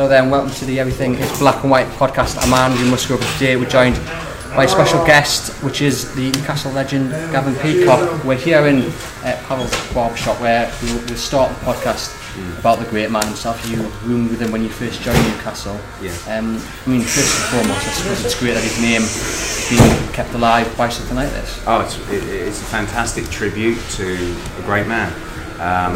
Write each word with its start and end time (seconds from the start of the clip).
Hello 0.00 0.08
there 0.08 0.22
and 0.22 0.30
welcome 0.30 0.50
to 0.54 0.64
the 0.64 0.80
Everything 0.80 1.12
is 1.16 1.38
Black 1.38 1.62
and 1.62 1.70
White 1.70 1.86
podcast. 1.88 2.38
I'm 2.40 2.54
Andrew 2.54 2.88
Musgrove. 2.88 3.20
Today 3.34 3.56
we're 3.56 3.68
joined 3.68 3.96
by 4.56 4.64
a 4.64 4.68
special 4.68 5.04
guest, 5.04 5.62
which 5.62 5.82
is 5.82 6.14
the 6.14 6.30
Newcastle 6.30 6.72
legend 6.72 7.10
Gavin 7.30 7.54
Peacock. 7.56 8.24
We're 8.24 8.38
here 8.38 8.66
in 8.66 8.84
uh, 9.22 9.38
Pavel's 9.46 9.92
Barbershop 9.92 10.40
where 10.40 10.72
we'll, 10.84 11.04
we'll 11.04 11.16
start 11.16 11.50
the 11.50 11.66
podcast 11.66 12.16
about 12.60 12.78
the 12.78 12.86
great 12.86 13.10
man 13.10 13.26
himself. 13.26 13.62
You 13.68 13.76
roomed 14.02 14.30
with 14.30 14.40
him 14.40 14.50
when 14.52 14.62
you 14.62 14.70
first 14.70 15.02
joined 15.02 15.22
Newcastle. 15.22 15.78
Yeah. 16.00 16.16
Um, 16.28 16.56
I 16.86 16.88
mean, 16.88 17.02
first 17.02 17.38
and 17.38 17.60
foremost, 17.60 17.86
I 17.86 17.90
suppose 17.90 18.24
it's 18.24 18.40
great 18.40 18.54
that 18.54 18.64
his 18.64 18.80
name 18.80 19.04
being 19.68 20.12
kept 20.14 20.32
alive 20.32 20.74
by 20.78 20.88
something 20.88 21.14
like 21.14 21.28
this. 21.28 21.62
Oh, 21.66 21.82
it's, 21.82 21.98
it, 22.08 22.26
it's 22.26 22.62
a 22.62 22.64
fantastic 22.64 23.28
tribute 23.28 23.78
to 23.90 24.34
a 24.60 24.62
great 24.62 24.86
man. 24.86 25.12
Um, 25.60 25.94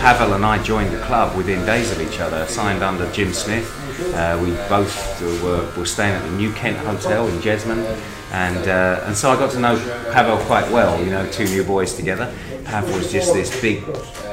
Pavel 0.00 0.34
and 0.34 0.44
I 0.44 0.60
joined 0.60 0.92
the 0.92 1.00
club 1.02 1.36
within 1.36 1.64
days 1.64 1.92
of 1.92 2.00
each 2.00 2.18
other, 2.18 2.44
signed 2.46 2.82
under 2.82 3.08
Jim 3.12 3.32
Smith. 3.32 3.70
Uh, 4.12 4.36
we 4.42 4.50
both 4.68 5.22
were, 5.40 5.70
were 5.78 5.86
staying 5.86 6.14
at 6.14 6.22
the 6.24 6.36
New 6.36 6.52
Kent 6.54 6.78
Hotel 6.78 7.28
in 7.28 7.38
Jesmond, 7.38 7.84
and 8.32 8.66
uh, 8.66 9.04
and 9.04 9.16
so 9.16 9.30
I 9.30 9.36
got 9.36 9.52
to 9.52 9.60
know 9.60 9.76
Pavel 10.12 10.36
quite 10.46 10.68
well. 10.72 10.98
You 10.98 11.10
know, 11.10 11.30
two 11.30 11.44
new 11.44 11.62
boys 11.62 11.94
together. 11.94 12.34
Pavel 12.64 12.92
was 12.92 13.12
just 13.12 13.32
this 13.32 13.60
big, 13.60 13.84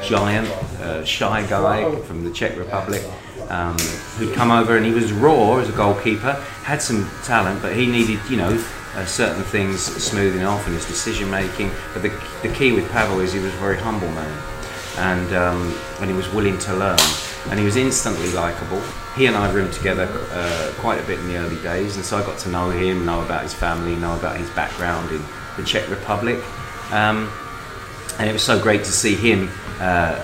giant, 0.01 0.47
uh, 0.81 1.05
shy 1.05 1.45
guy 1.45 1.95
from 2.01 2.23
the 2.23 2.31
Czech 2.31 2.57
Republic. 2.57 3.03
Um, 3.49 3.77
who'd 4.17 4.33
come 4.33 4.49
over 4.49 4.77
and 4.77 4.85
he 4.85 4.93
was 4.93 5.11
raw 5.11 5.57
as 5.57 5.67
a 5.67 5.73
goalkeeper, 5.73 6.33
had 6.63 6.81
some 6.81 7.11
talent, 7.23 7.61
but 7.61 7.75
he 7.75 7.85
needed, 7.85 8.17
you 8.29 8.37
know, 8.37 8.65
uh, 8.95 9.05
certain 9.05 9.43
things 9.43 9.81
smoothing 9.81 10.45
off 10.45 10.65
in 10.67 10.73
his 10.73 10.85
decision 10.85 11.29
making. 11.29 11.69
But 11.93 12.03
the, 12.03 12.09
the 12.43 12.53
key 12.55 12.71
with 12.71 12.89
Pavel 12.91 13.19
is 13.19 13.33
he 13.33 13.39
was 13.39 13.53
a 13.53 13.57
very 13.57 13.77
humble 13.77 14.07
man 14.11 14.50
and 14.97 15.33
um, 15.33 15.73
and 15.99 16.09
he 16.09 16.15
was 16.15 16.29
willing 16.33 16.57
to 16.59 16.73
learn, 16.75 16.99
and 17.49 17.59
he 17.59 17.65
was 17.65 17.75
instantly 17.75 18.31
likable. 18.33 18.81
He 19.15 19.25
and 19.25 19.35
I 19.35 19.51
roomed 19.51 19.73
together 19.73 20.07
uh, 20.31 20.71
quite 20.77 20.99
a 20.99 21.03
bit 21.03 21.19
in 21.19 21.27
the 21.27 21.37
early 21.37 21.61
days, 21.61 21.95
and 21.95 22.05
so 22.05 22.17
I 22.17 22.25
got 22.25 22.37
to 22.39 22.49
know 22.49 22.69
him, 22.69 23.05
know 23.05 23.21
about 23.21 23.43
his 23.43 23.53
family, 23.53 23.95
know 23.95 24.15
about 24.15 24.37
his 24.37 24.49
background 24.51 25.11
in 25.11 25.21
the 25.57 25.63
Czech 25.63 25.89
Republic, 25.89 26.39
um, 26.91 27.31
and 28.19 28.29
it 28.29 28.33
was 28.33 28.43
so 28.43 28.59
great 28.59 28.83
to 28.85 28.91
see 28.91 29.15
him. 29.15 29.49
Uh, 29.79 30.21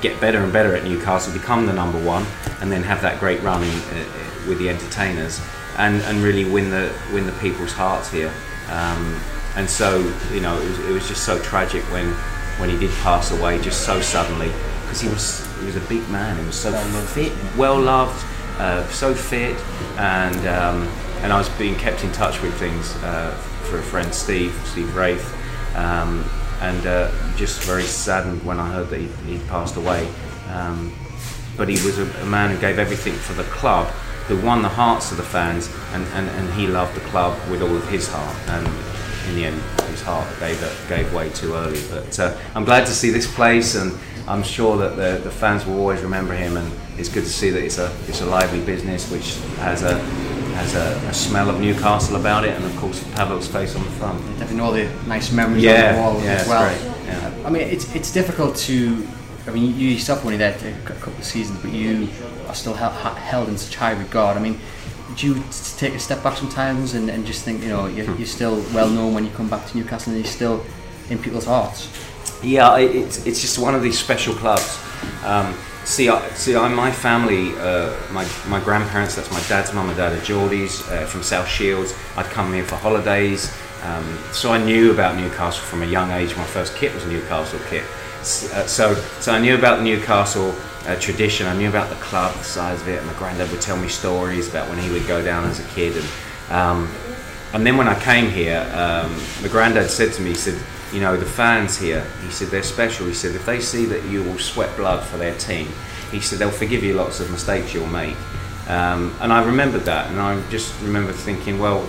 get 0.00 0.18
better 0.18 0.42
and 0.42 0.50
better 0.50 0.74
at 0.74 0.82
Newcastle, 0.82 1.30
become 1.32 1.66
the 1.66 1.72
number 1.74 1.98
one, 2.02 2.24
and 2.60 2.72
then 2.72 2.82
have 2.82 3.02
that 3.02 3.20
great 3.20 3.42
run 3.42 3.62
in, 3.62 3.68
uh, 3.68 4.04
with 4.48 4.58
the 4.58 4.70
entertainers, 4.70 5.40
and, 5.76 6.00
and 6.02 6.22
really 6.22 6.44
win 6.44 6.70
the 6.70 6.90
win 7.12 7.26
the 7.26 7.32
people's 7.32 7.72
hearts 7.72 8.10
here. 8.10 8.32
Um, 8.70 9.20
and 9.56 9.68
so, 9.68 9.98
you 10.32 10.40
know, 10.40 10.58
it 10.58 10.68
was, 10.68 10.78
it 10.78 10.92
was 10.92 11.08
just 11.08 11.24
so 11.24 11.38
tragic 11.40 11.82
when 11.92 12.14
when 12.60 12.70
he 12.70 12.78
did 12.78 12.90
pass 13.02 13.30
away 13.30 13.60
just 13.60 13.84
so 13.84 14.00
suddenly 14.00 14.52
because 14.82 15.00
he 15.00 15.08
was 15.08 15.46
he 15.58 15.66
was 15.66 15.76
a 15.76 15.80
big 15.88 16.06
man. 16.08 16.38
He 16.38 16.44
was 16.44 16.56
so 16.56 16.72
fit, 17.14 17.32
well 17.56 17.78
loved, 17.78 18.24
uh, 18.58 18.86
so 18.88 19.14
fit, 19.14 19.56
and 19.98 20.36
um, 20.46 20.88
and 21.22 21.32
I 21.32 21.38
was 21.38 21.48
being 21.50 21.76
kept 21.76 22.04
in 22.04 22.12
touch 22.12 22.40
with 22.42 22.54
things 22.54 22.94
uh, 23.02 23.32
for 23.68 23.78
a 23.78 23.82
friend 23.82 24.12
Steve 24.14 24.52
Steve 24.66 24.94
Wraith, 24.94 25.34
um, 25.76 26.24
and 26.60 26.86
uh, 26.86 27.10
just 27.36 27.62
very 27.62 27.82
saddened 27.82 28.42
when 28.44 28.58
I 28.58 28.70
heard 28.72 28.88
that 28.90 29.00
he, 29.00 29.06
he 29.26 29.38
passed 29.46 29.76
away. 29.76 30.08
Um, 30.50 30.92
but 31.56 31.68
he 31.68 31.74
was 31.84 31.98
a, 31.98 32.04
a 32.22 32.26
man 32.26 32.50
who 32.50 32.60
gave 32.60 32.78
everything 32.78 33.14
for 33.14 33.34
the 33.34 33.44
club 33.44 33.86
who 34.30 34.40
won 34.46 34.62
the 34.62 34.68
hearts 34.68 35.10
of 35.10 35.16
the 35.16 35.24
fans, 35.24 35.68
and, 35.92 36.06
and, 36.14 36.28
and 36.28 36.54
he 36.54 36.68
loved 36.68 36.94
the 36.94 37.00
club 37.10 37.36
with 37.50 37.62
all 37.62 37.74
of 37.74 37.88
his 37.88 38.06
heart. 38.06 38.36
And 38.46 38.64
in 39.28 39.34
the 39.36 39.44
end, 39.46 39.60
his 39.90 40.02
heart 40.02 40.26
gave 40.40 40.58
gave 40.88 41.12
way 41.12 41.28
too 41.30 41.54
early. 41.54 41.80
But 41.90 42.18
uh, 42.18 42.36
I'm 42.54 42.64
glad 42.64 42.86
to 42.86 42.92
see 42.92 43.10
this 43.10 43.32
place, 43.32 43.74
and 43.74 43.92
I'm 44.28 44.42
sure 44.42 44.76
that 44.78 44.96
the, 44.96 45.22
the 45.22 45.30
fans 45.30 45.64
will 45.66 45.78
always 45.78 46.00
remember 46.02 46.34
him. 46.34 46.56
And 46.56 46.70
it's 46.98 47.08
good 47.08 47.24
to 47.24 47.30
see 47.30 47.50
that 47.50 47.62
it's 47.62 47.78
a 47.78 47.90
it's 48.08 48.20
a 48.20 48.26
lively 48.26 48.60
business 48.64 49.10
which 49.10 49.34
has 49.58 49.82
a 49.82 49.98
has 50.54 50.74
a, 50.74 51.08
a 51.08 51.14
smell 51.14 51.48
of 51.48 51.60
Newcastle 51.60 52.16
about 52.16 52.44
it, 52.44 52.54
and 52.54 52.64
of 52.64 52.76
course 52.76 53.02
Pavel's 53.14 53.46
face 53.48 53.74
on 53.76 53.84
the 53.84 53.90
front. 53.92 54.20
Definitely 54.38 54.60
all 54.60 54.72
the 54.72 54.90
nice 55.06 55.32
memories 55.32 55.62
Yeah, 55.62 55.90
on 55.90 55.94
the 55.94 56.00
wall 56.00 56.24
yeah, 56.24 56.30
as 56.32 56.48
well. 56.48 56.68
great, 56.68 57.06
yeah. 57.06 57.46
I 57.46 57.50
mean, 57.50 57.62
it's 57.62 57.94
it's 57.94 58.12
difficult 58.12 58.56
to. 58.68 59.06
I 59.46 59.52
mean, 59.52 59.74
you 59.76 59.88
yourself 59.88 60.22
were 60.22 60.32
only 60.32 60.36
there 60.36 60.54
a 60.54 60.88
couple 60.88 61.14
of 61.14 61.24
seasons, 61.24 61.58
but 61.62 61.72
you 61.72 62.08
are 62.46 62.54
still 62.54 62.74
held, 62.74 62.92
held 63.16 63.48
in 63.48 63.56
such 63.56 63.74
high 63.76 63.92
regard. 63.92 64.36
I 64.36 64.40
mean, 64.40 64.60
do 65.16 65.26
you 65.28 65.42
take 65.76 65.94
a 65.94 65.98
step 65.98 66.22
back 66.22 66.36
sometimes 66.36 66.94
and, 66.94 67.10
and 67.10 67.26
just 67.26 67.44
think, 67.44 67.62
you 67.62 67.68
know, 67.68 67.86
you're, 67.86 68.14
you're 68.16 68.26
still 68.26 68.56
well 68.74 68.88
known 68.88 69.14
when 69.14 69.24
you 69.24 69.30
come 69.32 69.48
back 69.48 69.66
to 69.68 69.76
Newcastle 69.76 70.12
and 70.12 70.22
you're 70.22 70.32
still 70.32 70.64
in 71.08 71.18
people's 71.18 71.46
hearts? 71.46 71.88
Yeah, 72.42 72.78
it's 72.78 73.26
it's 73.26 73.40
just 73.40 73.58
one 73.58 73.74
of 73.74 73.82
these 73.82 73.98
special 73.98 74.34
clubs. 74.34 74.78
Um, 75.24 75.54
see, 75.84 76.08
I, 76.08 76.26
see, 76.30 76.56
I, 76.56 76.68
my 76.68 76.90
family, 76.90 77.52
uh, 77.58 77.94
my 78.12 78.26
my 78.48 78.60
grandparents, 78.60 79.14
that's 79.14 79.30
my 79.30 79.42
dad's 79.48 79.74
mum 79.74 79.88
and 79.88 79.96
dad 79.96 80.12
are 80.12 80.20
Geordies 80.20 80.80
uh, 80.90 81.04
from 81.06 81.22
South 81.22 81.48
Shields. 81.48 81.94
I'd 82.16 82.26
come 82.26 82.52
here 82.54 82.64
for 82.64 82.76
holidays, 82.76 83.54
um, 83.82 84.18
so 84.32 84.52
I 84.52 84.64
knew 84.64 84.90
about 84.90 85.16
Newcastle 85.16 85.62
from 85.64 85.82
a 85.82 85.86
young 85.86 86.10
age. 86.12 86.34
My 86.36 86.44
first 86.44 86.74
kit 86.76 86.94
was 86.94 87.04
a 87.04 87.08
Newcastle 87.08 87.60
kit, 87.68 87.84
uh, 88.22 88.66
so 88.66 88.94
so 89.20 89.32
I 89.32 89.38
knew 89.38 89.54
about 89.54 89.82
Newcastle 89.82 90.54
uh, 90.86 90.96
tradition. 90.96 91.46
I 91.46 91.56
knew 91.56 91.68
about 91.68 91.88
the 91.88 91.96
club, 91.96 92.34
the 92.34 92.44
size 92.44 92.80
of 92.80 92.88
it. 92.88 92.98
And 92.98 93.06
my 93.06 93.14
granddad 93.14 93.50
would 93.50 93.60
tell 93.60 93.76
me 93.76 93.88
stories 93.88 94.48
about 94.48 94.68
when 94.68 94.78
he 94.78 94.90
would 94.90 95.06
go 95.06 95.24
down 95.24 95.44
as 95.44 95.60
a 95.60 95.68
kid, 95.74 95.96
and 95.96 96.06
um, 96.50 96.88
and 97.52 97.66
then 97.66 97.76
when 97.76 97.88
I 97.88 97.98
came 98.00 98.30
here, 98.30 98.60
um, 98.74 99.12
my 99.42 99.48
granddad 99.48 99.90
said 99.90 100.12
to 100.14 100.22
me, 100.22 100.30
he 100.30 100.34
said, 100.36 100.60
you 100.92 101.00
know, 101.00 101.16
the 101.16 101.26
fans 101.26 101.76
here, 101.76 102.04
he 102.22 102.30
said, 102.30 102.48
they're 102.48 102.62
special. 102.62 103.06
He 103.06 103.14
said, 103.14 103.34
if 103.34 103.44
they 103.44 103.60
see 103.60 103.86
that 103.86 104.04
you 104.04 104.22
will 104.22 104.38
sweat 104.38 104.76
blood 104.76 105.04
for 105.04 105.16
their 105.16 105.36
team, 105.36 105.68
he 106.12 106.20
said, 106.20 106.38
they'll 106.38 106.50
forgive 106.50 106.84
you 106.84 106.94
lots 106.94 107.18
of 107.18 107.30
mistakes 107.30 107.74
you'll 107.74 107.86
make. 107.86 108.16
Um, 108.68 109.14
and 109.20 109.32
I 109.32 109.44
remembered 109.44 109.82
that, 109.82 110.10
and 110.10 110.20
I 110.20 110.40
just 110.48 110.80
remember 110.82 111.12
thinking, 111.12 111.58
well, 111.58 111.88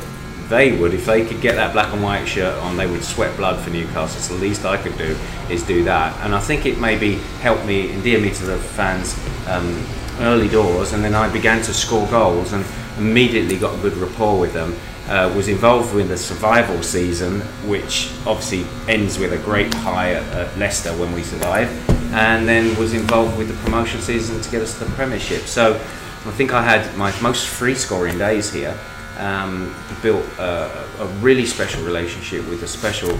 they 0.51 0.77
would, 0.77 0.93
if 0.93 1.05
they 1.05 1.25
could 1.25 1.41
get 1.41 1.55
that 1.55 1.73
black 1.73 1.91
and 1.93 2.03
white 2.03 2.25
shirt 2.25 2.53
on, 2.61 2.77
they 2.77 2.85
would 2.85 3.03
sweat 3.03 3.35
blood 3.37 3.59
for 3.63 3.71
Newcastle. 3.71 4.21
So 4.21 4.35
the 4.35 4.41
least 4.41 4.65
I 4.65 4.77
could 4.77 4.97
do 4.97 5.17
is 5.49 5.63
do 5.63 5.83
that. 5.85 6.15
And 6.23 6.35
I 6.35 6.39
think 6.39 6.67
it 6.67 6.77
maybe 6.77 7.15
helped 7.39 7.65
me, 7.65 7.91
endear 7.91 8.19
me 8.19 8.29
to 8.31 8.45
the 8.45 8.57
fans 8.57 9.17
um, 9.47 9.83
early 10.19 10.49
doors, 10.49 10.93
and 10.93 11.03
then 11.03 11.15
I 11.15 11.27
began 11.29 11.63
to 11.63 11.73
score 11.73 12.05
goals 12.07 12.53
and 12.53 12.63
immediately 12.97 13.57
got 13.57 13.73
a 13.73 13.81
good 13.81 13.95
rapport 13.97 14.39
with 14.39 14.53
them. 14.53 14.75
Uh, 15.07 15.33
was 15.35 15.47
involved 15.47 15.95
with 15.95 16.09
the 16.09 16.17
survival 16.17 16.81
season, 16.83 17.41
which 17.67 18.11
obviously 18.27 18.65
ends 18.87 19.17
with 19.17 19.33
a 19.33 19.37
great 19.39 19.73
high 19.73 20.13
at, 20.13 20.23
at 20.35 20.57
Leicester 20.57 20.91
when 20.91 21.11
we 21.13 21.23
survive, 21.23 21.67
and 22.13 22.47
then 22.47 22.77
was 22.77 22.93
involved 22.93 23.37
with 23.37 23.47
the 23.47 23.55
promotion 23.63 23.99
season 23.99 24.39
to 24.39 24.51
get 24.51 24.61
us 24.61 24.77
to 24.77 24.85
the 24.85 24.91
Premiership. 24.91 25.41
So 25.43 25.73
I 25.73 26.31
think 26.31 26.53
I 26.53 26.61
had 26.61 26.95
my 26.97 27.11
most 27.19 27.47
free 27.47 27.73
scoring 27.73 28.17
days 28.17 28.53
here. 28.53 28.77
Um, 29.21 29.75
built 30.01 30.25
a, 30.39 30.87
a, 30.99 31.05
really 31.21 31.45
special 31.45 31.83
relationship 31.83 32.43
with 32.49 32.63
a 32.63 32.67
special 32.67 33.11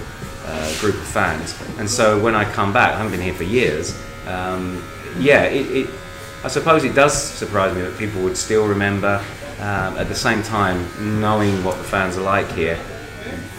uh, 0.44 0.80
group 0.80 0.96
of 0.96 1.06
fans, 1.06 1.54
and 1.78 1.88
so 1.88 2.20
when 2.20 2.34
I 2.34 2.44
come 2.44 2.72
back, 2.72 2.94
I 2.94 2.96
haven't 2.96 3.12
been 3.12 3.20
here 3.20 3.34
for 3.34 3.44
years. 3.44 3.96
Um, 4.26 4.82
yeah, 5.16 5.44
it, 5.44 5.70
it, 5.70 5.90
I 6.42 6.48
suppose 6.48 6.82
it 6.82 6.96
does 6.96 7.16
surprise 7.16 7.72
me 7.72 7.82
that 7.82 7.96
people 7.98 8.20
would 8.22 8.36
still 8.36 8.66
remember. 8.66 9.24
Um, 9.60 9.96
at 9.96 10.08
the 10.08 10.14
same 10.16 10.42
time, 10.42 10.88
knowing 11.20 11.62
what 11.62 11.78
the 11.78 11.84
fans 11.84 12.18
are 12.18 12.22
like 12.22 12.50
here, 12.50 12.76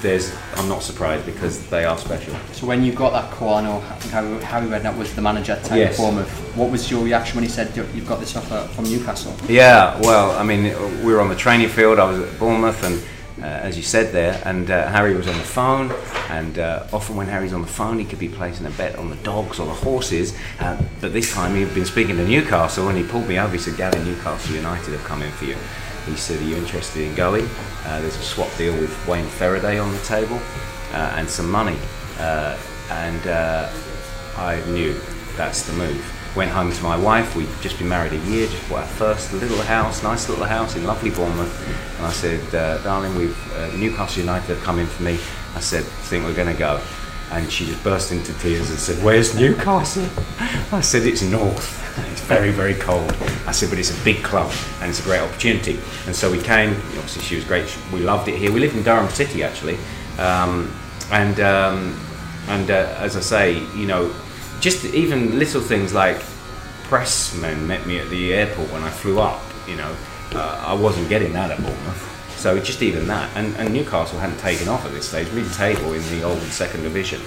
there's 0.02 0.34
I'm 0.56 0.68
not 0.68 0.84
surprised 0.84 1.26
because 1.26 1.68
they 1.70 1.86
are 1.86 1.98
special. 1.98 2.36
So 2.52 2.68
when 2.68 2.84
you 2.84 2.94
got 2.94 3.14
that 3.14 3.32
call, 3.32 3.56
I 3.56 3.64
know 3.64 3.80
think 4.00 4.14
Harry, 4.14 4.44
Harry 4.44 4.68
Redknapp 4.68 4.98
was 4.98 5.14
the 5.16 5.22
manager 5.22 5.54
at 5.54 5.78
yes. 5.78 5.98
Bournemouth. 5.98 6.30
What 6.56 6.72
was 6.72 6.90
your 6.92 7.04
reaction 7.04 7.36
when 7.36 7.44
he 7.44 7.50
said 7.50 7.76
you've 7.76 8.08
got 8.08 8.20
this 8.20 8.36
offer 8.36 8.68
from 8.74 8.86
Newcastle? 8.86 9.36
Yeah, 9.48 10.00
well, 10.02 10.32
I 10.32 10.44
mean, 10.44 10.64
we 11.04 11.14
were 11.14 11.22
on 11.22 11.30
the 11.30 11.36
training 11.36 11.70
field. 11.70 12.00
I 12.00 12.10
was 12.10 12.20
at 12.20 12.40
Bournemouth, 12.40 12.84
and 12.84 13.02
uh, 13.44 13.48
as 13.48 13.76
you 13.76 13.84
said 13.84 14.14
there, 14.14 14.42
and 14.46 14.70
uh, 14.70 14.88
Harry 14.90 15.16
was 15.16 15.28
on 15.28 15.38
the 15.38 15.44
phone. 15.44 15.92
And 16.30 16.60
uh, 16.60 16.88
often 16.94 17.16
when 17.16 17.28
Harry's 17.28 17.54
on 17.54 17.62
the 17.62 17.68
phone, 17.68 18.00
he 18.00 18.06
could 18.06 18.20
be 18.20 18.30
placing 18.30 18.66
a 18.66 18.72
bet 18.72 18.96
on 18.98 19.10
the 19.10 19.16
dogs 19.18 19.60
or 19.60 19.66
the 19.66 19.74
horses. 19.74 20.38
Uh, 20.60 20.82
but 21.02 21.14
this 21.14 21.34
time 21.34 21.56
he'd 21.56 21.74
been 21.74 21.86
speaking 21.86 22.18
to 22.18 22.28
Newcastle, 22.28 22.88
and 22.90 22.98
he 22.98 23.04
pulled 23.04 23.28
me 23.28 23.40
over. 23.40 23.54
He 23.54 23.60
said, 23.60 23.78
"Gavin, 23.78 24.06
Newcastle 24.06 24.56
United 24.56 24.92
have 24.92 25.04
come 25.04 25.22
in 25.22 25.32
for 25.32 25.46
you." 25.46 25.58
He 26.06 26.16
said, 26.16 26.42
Are 26.42 26.44
you 26.44 26.58
interested 26.58 27.04
in 27.04 27.16
going? 27.16 27.46
Uh, 27.86 28.02
there's 28.02 28.18
a 28.18 28.24
swap 28.24 28.50
deal 28.58 28.74
with 28.74 29.08
Wayne 29.08 29.26
Fereday 29.26 29.82
on 29.84 29.92
the 29.92 30.00
table 30.00 30.40
uh, 30.92 31.16
and 31.18 31.30
some 31.30 31.50
money. 31.50 31.78
Uh, 32.20 32.58
and 32.92 33.28
uh, 33.28 33.72
I 34.38 34.64
knew 34.68 35.00
that's 35.36 35.66
the 35.66 35.74
move. 35.74 36.36
Went 36.36 36.52
home 36.52 36.72
to 36.72 36.84
my 36.84 36.98
wife. 36.98 37.36
We'd 37.36 37.48
just 37.62 37.78
been 37.78 37.88
married 37.90 38.14
a 38.14 38.18
year, 38.26 38.48
just 38.48 38.68
bought 38.70 38.80
our 38.80 38.88
first 38.88 39.34
little 39.34 39.62
house, 39.62 40.04
nice 40.04 40.28
little 40.30 40.46
house 40.46 40.76
in 40.76 40.84
lovely 40.84 41.12
Bournemouth. 41.12 41.98
And 41.98 42.08
I 42.08 42.12
said, 42.12 42.56
uh, 42.56 42.80
Darling, 42.80 43.16
we've 43.16 43.54
uh, 43.54 43.76
Newcastle 43.78 44.22
United 44.22 44.48
have 44.48 44.64
come 44.64 44.80
in 44.80 44.88
for 44.88 45.04
me. 45.04 45.20
I 45.56 45.60
said, 45.60 45.84
I 45.84 46.04
think 46.08 46.26
we're 46.26 46.36
going 46.36 46.52
to 46.52 46.60
go. 46.60 46.82
And 47.32 47.52
she 47.52 47.66
just 47.66 47.84
burst 47.84 48.12
into 48.12 48.34
tears 48.40 48.70
and 48.70 48.80
said, 48.80 49.04
Where's 49.04 49.36
Newcastle? 49.36 50.08
I 50.72 50.82
said, 50.82 51.04
It's 51.04 51.22
north. 51.22 51.83
It's 52.12 52.22
very, 52.22 52.52
very 52.52 52.76
cold. 52.76 53.12
I 53.46 53.52
said, 53.52 53.70
but 53.70 53.80
it's 53.80 53.92
a 53.92 54.04
big 54.04 54.24
club 54.24 54.52
and 54.82 54.90
it's 54.90 55.00
a 55.00 55.04
great 55.04 55.20
opportunity. 55.20 55.80
And 56.06 56.16
so 56.16 56.32
we 56.32 56.42
came. 56.42 56.72
Obviously, 56.72 57.24
she 57.24 57.36
was 57.36 57.44
great. 57.46 57.76
We 57.92 58.00
loved 58.00 58.28
it 58.28 58.38
here. 58.38 58.52
We 58.52 58.60
live 58.60 58.76
in 58.76 58.84
Durham 58.84 59.10
City 59.10 59.44
actually, 59.44 59.78
um, 60.18 60.74
and 61.12 61.40
um, 61.40 62.00
and 62.48 62.72
uh, 62.72 62.96
as 62.98 63.16
I 63.18 63.22
say, 63.22 63.54
you 63.76 63.86
know, 63.86 64.14
just 64.60 64.86
even 64.86 65.38
little 65.38 65.62
things 65.62 65.94
like 65.94 66.18
pressmen 66.84 67.66
met 67.66 67.86
me 67.86 68.00
at 68.00 68.10
the 68.10 68.34
airport 68.34 68.72
when 68.72 68.84
I 68.84 68.90
flew 68.90 69.20
up. 69.20 69.42
You 69.68 69.76
know, 69.76 69.96
uh, 70.34 70.64
I 70.68 70.74
wasn't 70.74 71.10
getting 71.10 71.34
that 71.34 71.52
at 71.52 71.58
Bournemouth. 71.58 72.10
So 72.38 72.60
just 72.60 72.82
even 72.82 73.08
that, 73.08 73.30
and, 73.38 73.56
and 73.56 73.74
Newcastle 73.74 74.20
hadn't 74.20 74.40
taken 74.40 74.68
off 74.68 74.86
at 74.86 74.92
this 74.92 75.08
stage, 75.08 75.32
mid-table 75.32 75.94
in 75.94 76.02
the 76.10 76.24
old 76.24 76.42
second 76.42 76.84
division. 76.84 77.22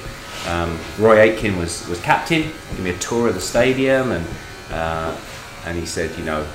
Um, 0.46 0.78
Roy 0.98 1.20
Aitken 1.20 1.56
was, 1.56 1.88
was 1.88 1.98
captain, 2.02 2.42
gave 2.42 2.80
me 2.80 2.90
a 2.90 2.98
tour 2.98 3.28
of 3.28 3.34
the 3.34 3.40
stadium, 3.40 4.12
and 4.12 4.26
uh, 4.70 5.16
and 5.64 5.78
he 5.78 5.86
said, 5.86 6.16
you 6.18 6.24
know, 6.24 6.46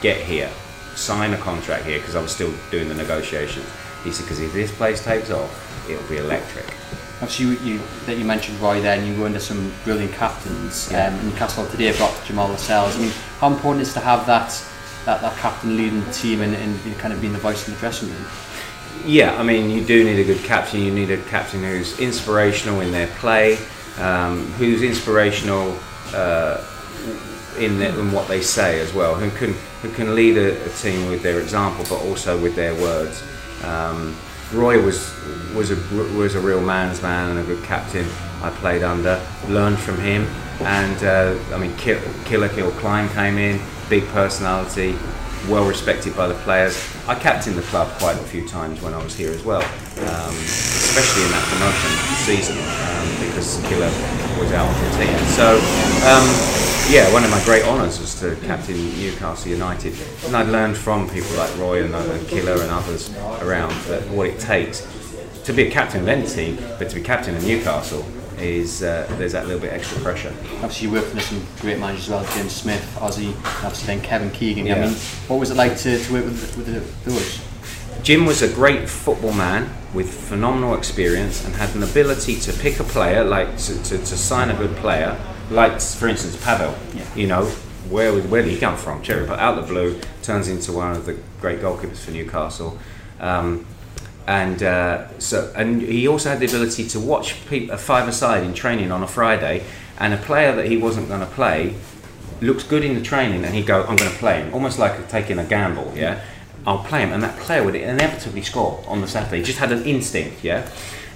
get 0.00 0.20
here, 0.20 0.50
sign 0.94 1.32
a 1.32 1.38
contract 1.38 1.84
here, 1.84 1.98
because 1.98 2.16
I 2.16 2.22
was 2.22 2.32
still 2.32 2.52
doing 2.70 2.88
the 2.88 2.94
negotiations. 2.94 3.66
He 4.02 4.12
said, 4.12 4.24
because 4.24 4.40
if 4.40 4.52
this 4.52 4.70
place 4.72 5.02
takes 5.02 5.30
off, 5.30 5.88
it'll 5.88 6.08
be 6.08 6.18
electric. 6.18 6.66
Obviously, 7.22 7.46
you, 7.46 7.52
you, 7.74 7.80
that 8.06 8.18
you 8.18 8.24
mentioned 8.24 8.58
Roy 8.60 8.80
there, 8.80 8.98
and 8.98 9.06
you 9.06 9.18
were 9.18 9.26
under 9.26 9.38
some 9.38 9.72
brilliant 9.84 10.12
captains. 10.12 10.90
Yeah. 10.90 11.06
Um, 11.06 11.30
Newcastle 11.30 11.66
today 11.68 11.86
have 11.86 11.98
got 11.98 12.24
Jamal 12.26 12.48
Lascelles. 12.48 12.96
I 12.96 13.00
mean, 13.00 13.12
how 13.38 13.52
important 13.52 13.82
is 13.82 13.94
to 13.94 14.00
have 14.00 14.26
that 14.26 14.50
that, 15.04 15.20
that 15.20 15.36
captain 15.36 15.76
leading 15.76 16.02
the 16.04 16.12
team 16.12 16.40
and, 16.40 16.54
and 16.54 16.98
kind 16.98 17.12
of 17.12 17.20
being 17.20 17.32
the 17.32 17.38
voice 17.38 17.66
in 17.68 17.74
the 17.74 17.80
dressing 17.80 18.08
room? 18.08 18.26
Yeah, 19.04 19.36
I 19.36 19.42
mean, 19.42 19.70
you 19.70 19.84
do 19.84 20.02
need 20.02 20.18
a 20.18 20.24
good 20.24 20.42
captain. 20.44 20.80
You 20.80 20.90
need 20.92 21.10
a 21.10 21.22
captain 21.24 21.62
who's 21.62 21.98
inspirational 22.00 22.80
in 22.80 22.90
their 22.90 23.06
play, 23.18 23.58
um, 23.98 24.46
who's 24.52 24.82
inspirational 24.82 25.78
uh, 26.14 26.64
in, 27.58 27.78
the, 27.78 27.88
in 27.98 28.12
what 28.12 28.28
they 28.28 28.40
say 28.40 28.80
as 28.80 28.92
well, 28.92 29.14
who 29.14 29.30
can 29.38 29.54
who 29.82 29.92
can 29.94 30.14
lead 30.14 30.36
a, 30.36 30.64
a 30.64 30.68
team 30.70 31.08
with 31.10 31.22
their 31.22 31.40
example, 31.40 31.84
but 31.88 32.02
also 32.04 32.40
with 32.40 32.54
their 32.56 32.74
words. 32.74 33.22
Um, 33.62 34.16
Roy 34.52 34.82
was 34.82 35.14
was 35.54 35.70
a 35.70 35.76
was 36.16 36.34
a 36.34 36.40
real 36.40 36.60
man's 36.60 37.02
man 37.02 37.30
and 37.30 37.38
a 37.38 37.42
good 37.42 37.62
captain. 37.64 38.06
I 38.42 38.50
played 38.50 38.82
under, 38.82 39.24
learned 39.48 39.78
from 39.78 39.98
him, 39.98 40.26
and 40.60 41.02
uh, 41.04 41.38
I 41.52 41.58
mean, 41.58 41.74
Killer 41.76 42.48
Kilcline 42.48 43.12
came 43.14 43.38
in, 43.38 43.60
big 43.88 44.06
personality, 44.08 44.96
well 45.48 45.66
respected 45.66 46.16
by 46.16 46.26
the 46.26 46.34
players. 46.34 46.76
I 47.06 47.14
captained 47.14 47.56
the 47.56 47.62
club 47.62 47.88
quite 47.98 48.16
a 48.16 48.24
few 48.24 48.46
times 48.46 48.82
when 48.82 48.94
I 48.94 49.02
was 49.02 49.16
here 49.16 49.30
as 49.30 49.44
well, 49.44 49.62
um, 49.62 50.34
especially 50.34 51.24
in 51.24 51.30
that 51.30 51.44
promotion 51.48 51.90
season 52.24 52.56
um, 52.58 53.26
because 53.26 53.60
Killer 53.68 54.23
was 54.38 54.52
out 54.52 54.68
of 54.68 54.80
the 54.80 55.04
team. 55.04 55.18
So, 55.34 55.56
um, 56.06 56.26
yeah, 56.90 57.10
one 57.12 57.24
of 57.24 57.30
my 57.30 57.42
great 57.44 57.64
honours 57.64 57.98
was 58.00 58.18
to 58.20 58.36
captain 58.46 58.76
Newcastle 58.98 59.50
United, 59.50 59.94
and 60.26 60.36
I'd 60.36 60.48
learned 60.48 60.76
from 60.76 61.08
people 61.08 61.34
like 61.36 61.56
Roy 61.56 61.84
and, 61.84 61.94
and 61.94 62.28
Killer 62.28 62.60
and 62.60 62.70
others 62.70 63.14
around 63.40 63.72
that 63.86 64.06
what 64.10 64.26
it 64.26 64.38
takes 64.38 64.86
to 65.44 65.52
be 65.52 65.68
a 65.68 65.70
captain 65.70 66.00
of 66.00 66.08
any 66.08 66.26
team, 66.26 66.56
but 66.78 66.88
to 66.90 66.96
be 66.96 67.02
captain 67.02 67.36
of 67.36 67.44
Newcastle 67.46 68.04
is 68.38 68.82
uh, 68.82 69.06
there's 69.18 69.32
that 69.32 69.46
little 69.46 69.60
bit 69.60 69.72
extra 69.72 70.00
pressure. 70.00 70.34
Obviously, 70.56 70.88
you 70.88 70.92
worked 70.92 71.14
with 71.14 71.22
some 71.22 71.44
great 71.60 71.78
managers 71.78 72.08
as 72.08 72.10
well, 72.10 72.36
Jim 72.36 72.48
Smith, 72.48 72.96
Ossie, 72.98 73.34
obviously 73.62 73.86
then 73.86 74.00
Kevin 74.00 74.30
Keegan. 74.30 74.66
Yeah. 74.66 74.76
I 74.76 74.86
mean, 74.86 74.94
what 75.28 75.38
was 75.38 75.50
it 75.50 75.56
like 75.56 75.76
to, 75.78 75.98
to 75.98 76.12
work 76.12 76.24
with, 76.24 76.56
with 76.56 76.66
the, 76.66 77.10
those? 77.10 77.40
Jim 78.02 78.26
was 78.26 78.42
a 78.42 78.52
great 78.52 78.88
football 78.88 79.32
man 79.32 79.70
with 79.94 80.12
phenomenal 80.12 80.74
experience 80.74 81.44
and 81.44 81.54
had 81.54 81.74
an 81.74 81.82
ability 81.82 82.40
to 82.40 82.52
pick 82.52 82.80
a 82.80 82.84
player, 82.84 83.24
like 83.24 83.56
to, 83.58 83.82
to, 83.84 83.98
to 83.98 84.16
sign 84.16 84.50
a 84.50 84.56
good 84.56 84.74
player, 84.76 85.16
like 85.50 85.80
for 85.80 86.08
instance 86.08 86.42
Pavel. 86.44 86.74
Yeah. 86.94 87.14
You 87.14 87.26
know, 87.28 87.44
where 87.88 88.12
where 88.22 88.42
did 88.42 88.50
he 88.50 88.58
come 88.58 88.76
from? 88.76 89.02
Cherry, 89.02 89.26
but 89.26 89.38
out 89.38 89.58
of 89.58 89.66
the 89.66 89.72
blue, 89.72 90.00
turns 90.22 90.48
into 90.48 90.72
one 90.72 90.92
of 90.96 91.06
the 91.06 91.16
great 91.40 91.60
goalkeepers 91.60 91.98
for 91.98 92.10
Newcastle. 92.10 92.78
Um, 93.20 93.66
and 94.26 94.62
uh, 94.62 95.18
so 95.18 95.52
and 95.54 95.82
he 95.82 96.08
also 96.08 96.30
had 96.30 96.40
the 96.40 96.46
ability 96.46 96.88
to 96.88 97.00
watch 97.00 97.46
people, 97.46 97.74
a 97.74 97.78
five-a-side 97.78 98.42
in 98.42 98.54
training 98.54 98.90
on 98.90 99.02
a 99.02 99.06
Friday, 99.06 99.64
and 99.98 100.14
a 100.14 100.16
player 100.16 100.54
that 100.56 100.66
he 100.66 100.76
wasn't 100.76 101.08
going 101.08 101.20
to 101.20 101.26
play 101.26 101.74
looks 102.40 102.64
good 102.64 102.84
in 102.84 102.94
the 102.94 103.02
training, 103.02 103.44
and 103.44 103.54
he'd 103.54 103.66
go, 103.66 103.82
"I'm 103.82 103.96
going 103.96 104.10
to 104.10 104.18
play 104.18 104.40
him," 104.40 104.54
almost 104.54 104.78
like 104.78 105.08
taking 105.08 105.38
a 105.38 105.44
gamble, 105.44 105.92
yeah. 105.94 106.24
I'll 106.66 106.84
play 106.84 107.00
him, 107.00 107.12
and 107.12 107.22
that 107.22 107.38
player 107.38 107.62
would 107.62 107.74
inevitably 107.74 108.42
score 108.42 108.82
on 108.86 109.00
the 109.00 109.08
Saturday. 109.08 109.38
He 109.38 109.42
just 109.44 109.58
had 109.58 109.72
an 109.72 109.84
instinct, 109.84 110.42
yeah. 110.42 110.68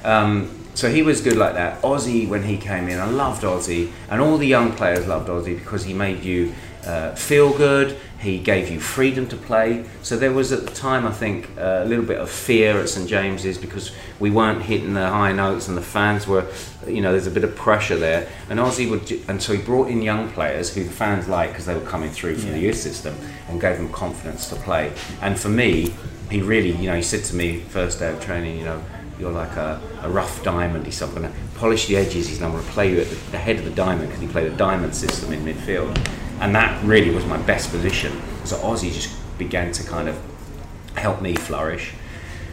Um, 0.04 0.66
so 0.74 0.90
he 0.90 1.02
was 1.02 1.20
good 1.20 1.36
like 1.36 1.54
that. 1.54 1.82
Ossie, 1.82 2.28
when 2.28 2.44
he 2.44 2.56
came 2.56 2.88
in, 2.88 3.00
I 3.00 3.06
loved 3.06 3.42
Ossie, 3.42 3.90
and 4.08 4.20
all 4.20 4.38
the 4.38 4.46
young 4.46 4.72
players 4.72 5.06
loved 5.06 5.28
Ossie 5.28 5.58
because 5.58 5.84
he 5.84 5.92
made 5.92 6.22
you 6.22 6.54
uh, 6.88 7.14
feel 7.14 7.56
good. 7.56 7.98
He 8.18 8.38
gave 8.38 8.68
you 8.68 8.80
freedom 8.80 9.28
to 9.28 9.36
play. 9.36 9.84
So 10.02 10.16
there 10.16 10.32
was 10.32 10.50
at 10.50 10.66
the 10.66 10.74
time, 10.74 11.06
I 11.06 11.12
think, 11.12 11.48
a 11.56 11.84
little 11.86 12.04
bit 12.04 12.18
of 12.18 12.28
fear 12.28 12.80
at 12.80 12.88
St 12.88 13.08
James's 13.08 13.58
because 13.58 13.92
we 14.18 14.30
weren't 14.30 14.62
hitting 14.62 14.94
the 14.94 15.08
high 15.08 15.32
notes 15.32 15.68
and 15.68 15.76
the 15.76 15.82
fans 15.82 16.26
were, 16.26 16.46
you 16.86 17.00
know, 17.00 17.12
there's 17.12 17.28
a 17.28 17.30
bit 17.30 17.44
of 17.44 17.54
pressure 17.54 17.96
there. 17.96 18.28
And 18.48 18.58
Ossie 18.58 18.90
would, 18.90 19.12
and 19.28 19.40
so 19.40 19.52
he 19.52 19.62
brought 19.62 19.88
in 19.88 20.02
young 20.02 20.30
players 20.32 20.74
who 20.74 20.82
the 20.82 20.90
fans 20.90 21.28
liked 21.28 21.52
because 21.52 21.66
they 21.66 21.74
were 21.74 21.80
coming 21.82 22.10
through 22.10 22.36
from 22.36 22.48
yeah. 22.48 22.54
the 22.54 22.60
youth 22.60 22.78
system 22.78 23.14
and 23.48 23.60
gave 23.60 23.76
them 23.76 23.92
confidence 23.92 24.48
to 24.48 24.56
play. 24.56 24.92
And 25.20 25.38
for 25.38 25.50
me, 25.50 25.94
he 26.30 26.42
really, 26.42 26.72
you 26.72 26.88
know, 26.88 26.96
he 26.96 27.02
said 27.02 27.22
to 27.24 27.36
me 27.36 27.60
first 27.60 28.00
day 28.00 28.10
of 28.10 28.20
training, 28.20 28.58
you 28.58 28.64
know, 28.64 28.82
you're 29.20 29.32
like 29.32 29.56
a, 29.56 29.80
a 30.02 30.10
rough 30.10 30.42
diamond. 30.42 30.86
He's 30.86 31.00
not 31.00 31.10
going 31.10 31.22
to 31.22 31.32
polish 31.54 31.86
the 31.86 31.96
edges. 31.96 32.28
He's 32.28 32.40
not 32.40 32.50
going 32.50 32.64
to 32.64 32.70
play 32.70 32.92
you 32.92 33.00
at 33.00 33.08
the, 33.08 33.16
the 33.32 33.38
head 33.38 33.56
of 33.56 33.64
the 33.64 33.72
diamond 33.72 34.08
because 34.08 34.22
he 34.22 34.28
played 34.28 34.50
a 34.50 34.56
diamond 34.56 34.94
system 34.94 35.32
in 35.32 35.44
midfield 35.44 35.96
and 36.40 36.54
that 36.54 36.84
really 36.84 37.10
was 37.10 37.24
my 37.26 37.38
best 37.38 37.70
position. 37.70 38.12
So 38.44 38.56
Ossie 38.58 38.92
just 38.92 39.16
began 39.38 39.72
to 39.72 39.84
kind 39.84 40.08
of 40.08 40.20
help 40.94 41.20
me 41.20 41.34
flourish. 41.34 41.92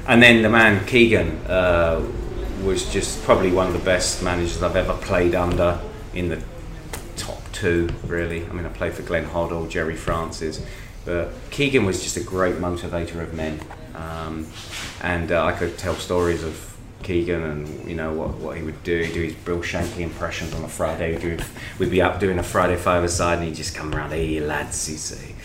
And 0.08 0.22
then 0.22 0.42
the 0.42 0.50
man 0.50 0.86
Keegan 0.86 1.38
uh, 1.48 2.06
was 2.64 2.92
just 2.92 3.24
probably 3.24 3.52
one 3.52 3.68
of 3.68 3.74
the 3.74 3.80
best 3.80 4.24
managers 4.24 4.62
I've 4.62 4.76
ever 4.76 4.94
played 4.94 5.36
under 5.36 5.80
in 6.14 6.30
the 6.30 6.42
top 7.16 7.42
two, 7.52 7.90
really. 8.06 8.46
I 8.46 8.52
mean, 8.52 8.66
I 8.66 8.70
played 8.70 8.94
for 8.94 9.02
Glenn 9.02 9.26
Hoddle, 9.26 9.70
Gerry 9.70 9.96
Francis, 9.96 10.64
but 11.06 11.32
Keegan 11.50 11.86
was 11.86 12.04
just 12.04 12.18
a 12.18 12.24
great 12.24 12.56
motivator 12.56 13.22
of 13.22 13.34
men. 13.34 13.60
Um, 13.96 14.48
and 15.02 15.32
uh, 15.32 15.46
I 15.46 15.54
could 15.54 15.78
tell 15.78 15.96
stories 15.96 16.44
of 16.44 16.75
Keegan 17.06 17.44
and 17.44 17.90
you 17.90 17.96
know 17.96 18.12
what, 18.12 18.36
what 18.36 18.58
he 18.58 18.64
would 18.64 18.84
do. 18.84 19.04
He'd 19.04 19.14
do 19.14 19.22
his 19.22 19.36
Bill 19.36 19.60
Shankly 19.60 20.00
impressions 20.00 20.54
on 20.54 20.64
a 20.64 20.68
Friday. 20.68 21.18
We'd, 21.18 21.46
we'd 21.80 21.92
be 21.92 22.02
up 22.02 22.20
doing 22.20 22.40
a 22.40 22.44
Friday 22.44 22.76
five 22.76 23.04
aside 23.04 23.38
and 23.38 23.48
he'd 23.48 23.56
just 23.56 23.76
come 23.76 23.94
around, 23.94 24.12
hey 24.12 24.40
lads, 24.40 24.88
he'd 24.88 24.98
say. 24.98 25.36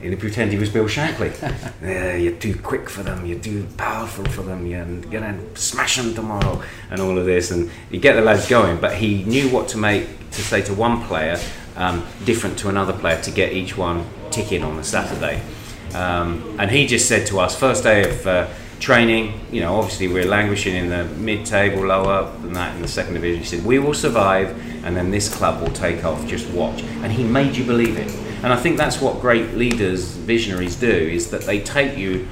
He'd 0.00 0.20
pretend 0.20 0.52
he 0.52 0.58
was 0.58 0.68
Bill 0.68 0.84
Shankly. 0.84 1.32
yeah, 1.82 2.14
you're 2.14 2.36
too 2.36 2.56
quick 2.56 2.88
for 2.88 3.02
them, 3.02 3.26
you're 3.26 3.40
too 3.40 3.66
powerful 3.76 4.24
for 4.26 4.42
them, 4.42 4.66
you're 4.66 4.84
gonna 5.10 5.40
smash 5.56 5.96
them 5.96 6.14
tomorrow, 6.14 6.62
and 6.90 7.00
all 7.00 7.18
of 7.18 7.24
this. 7.24 7.50
And 7.50 7.70
you 7.90 7.98
get 7.98 8.14
the 8.14 8.22
lads 8.22 8.48
going, 8.48 8.78
but 8.78 8.94
he 8.94 9.24
knew 9.24 9.48
what 9.48 9.66
to 9.68 9.78
make 9.78 10.06
to 10.30 10.42
say 10.42 10.62
to 10.62 10.74
one 10.74 11.02
player 11.04 11.40
um, 11.76 12.04
different 12.24 12.58
to 12.58 12.68
another 12.68 12.92
player 12.92 13.20
to 13.22 13.30
get 13.30 13.52
each 13.52 13.76
one 13.76 14.06
ticking 14.30 14.62
on 14.62 14.76
the 14.76 14.84
Saturday. 14.84 15.40
Um, 15.94 16.56
and 16.60 16.70
he 16.70 16.86
just 16.86 17.08
said 17.08 17.26
to 17.28 17.40
us, 17.40 17.58
first 17.58 17.82
day 17.82 18.08
of 18.08 18.26
uh, 18.26 18.48
training, 18.80 19.40
you 19.50 19.60
know, 19.60 19.76
obviously 19.76 20.08
we're 20.08 20.26
languishing 20.26 20.74
in 20.74 20.88
the 20.88 21.04
mid-table, 21.04 21.86
lower 21.86 22.30
than 22.42 22.52
that 22.52 22.74
in 22.76 22.82
the 22.82 22.88
second 22.88 23.14
division. 23.14 23.40
He 23.40 23.46
said, 23.46 23.64
we 23.64 23.78
will 23.78 23.94
survive, 23.94 24.50
and 24.84 24.96
then 24.96 25.10
this 25.10 25.32
club 25.34 25.60
will 25.60 25.72
take 25.72 26.04
off. 26.04 26.26
Just 26.26 26.48
watch. 26.50 26.82
And 27.02 27.12
he 27.12 27.24
made 27.24 27.56
you 27.56 27.64
believe 27.64 27.96
it. 27.96 28.10
And 28.42 28.52
I 28.52 28.56
think 28.56 28.76
that's 28.76 29.00
what 29.00 29.20
great 29.20 29.54
leaders, 29.54 30.12
visionaries 30.12 30.76
do, 30.76 30.88
is 30.88 31.30
that 31.30 31.42
they 31.42 31.60
take 31.60 31.98
you 31.98 32.28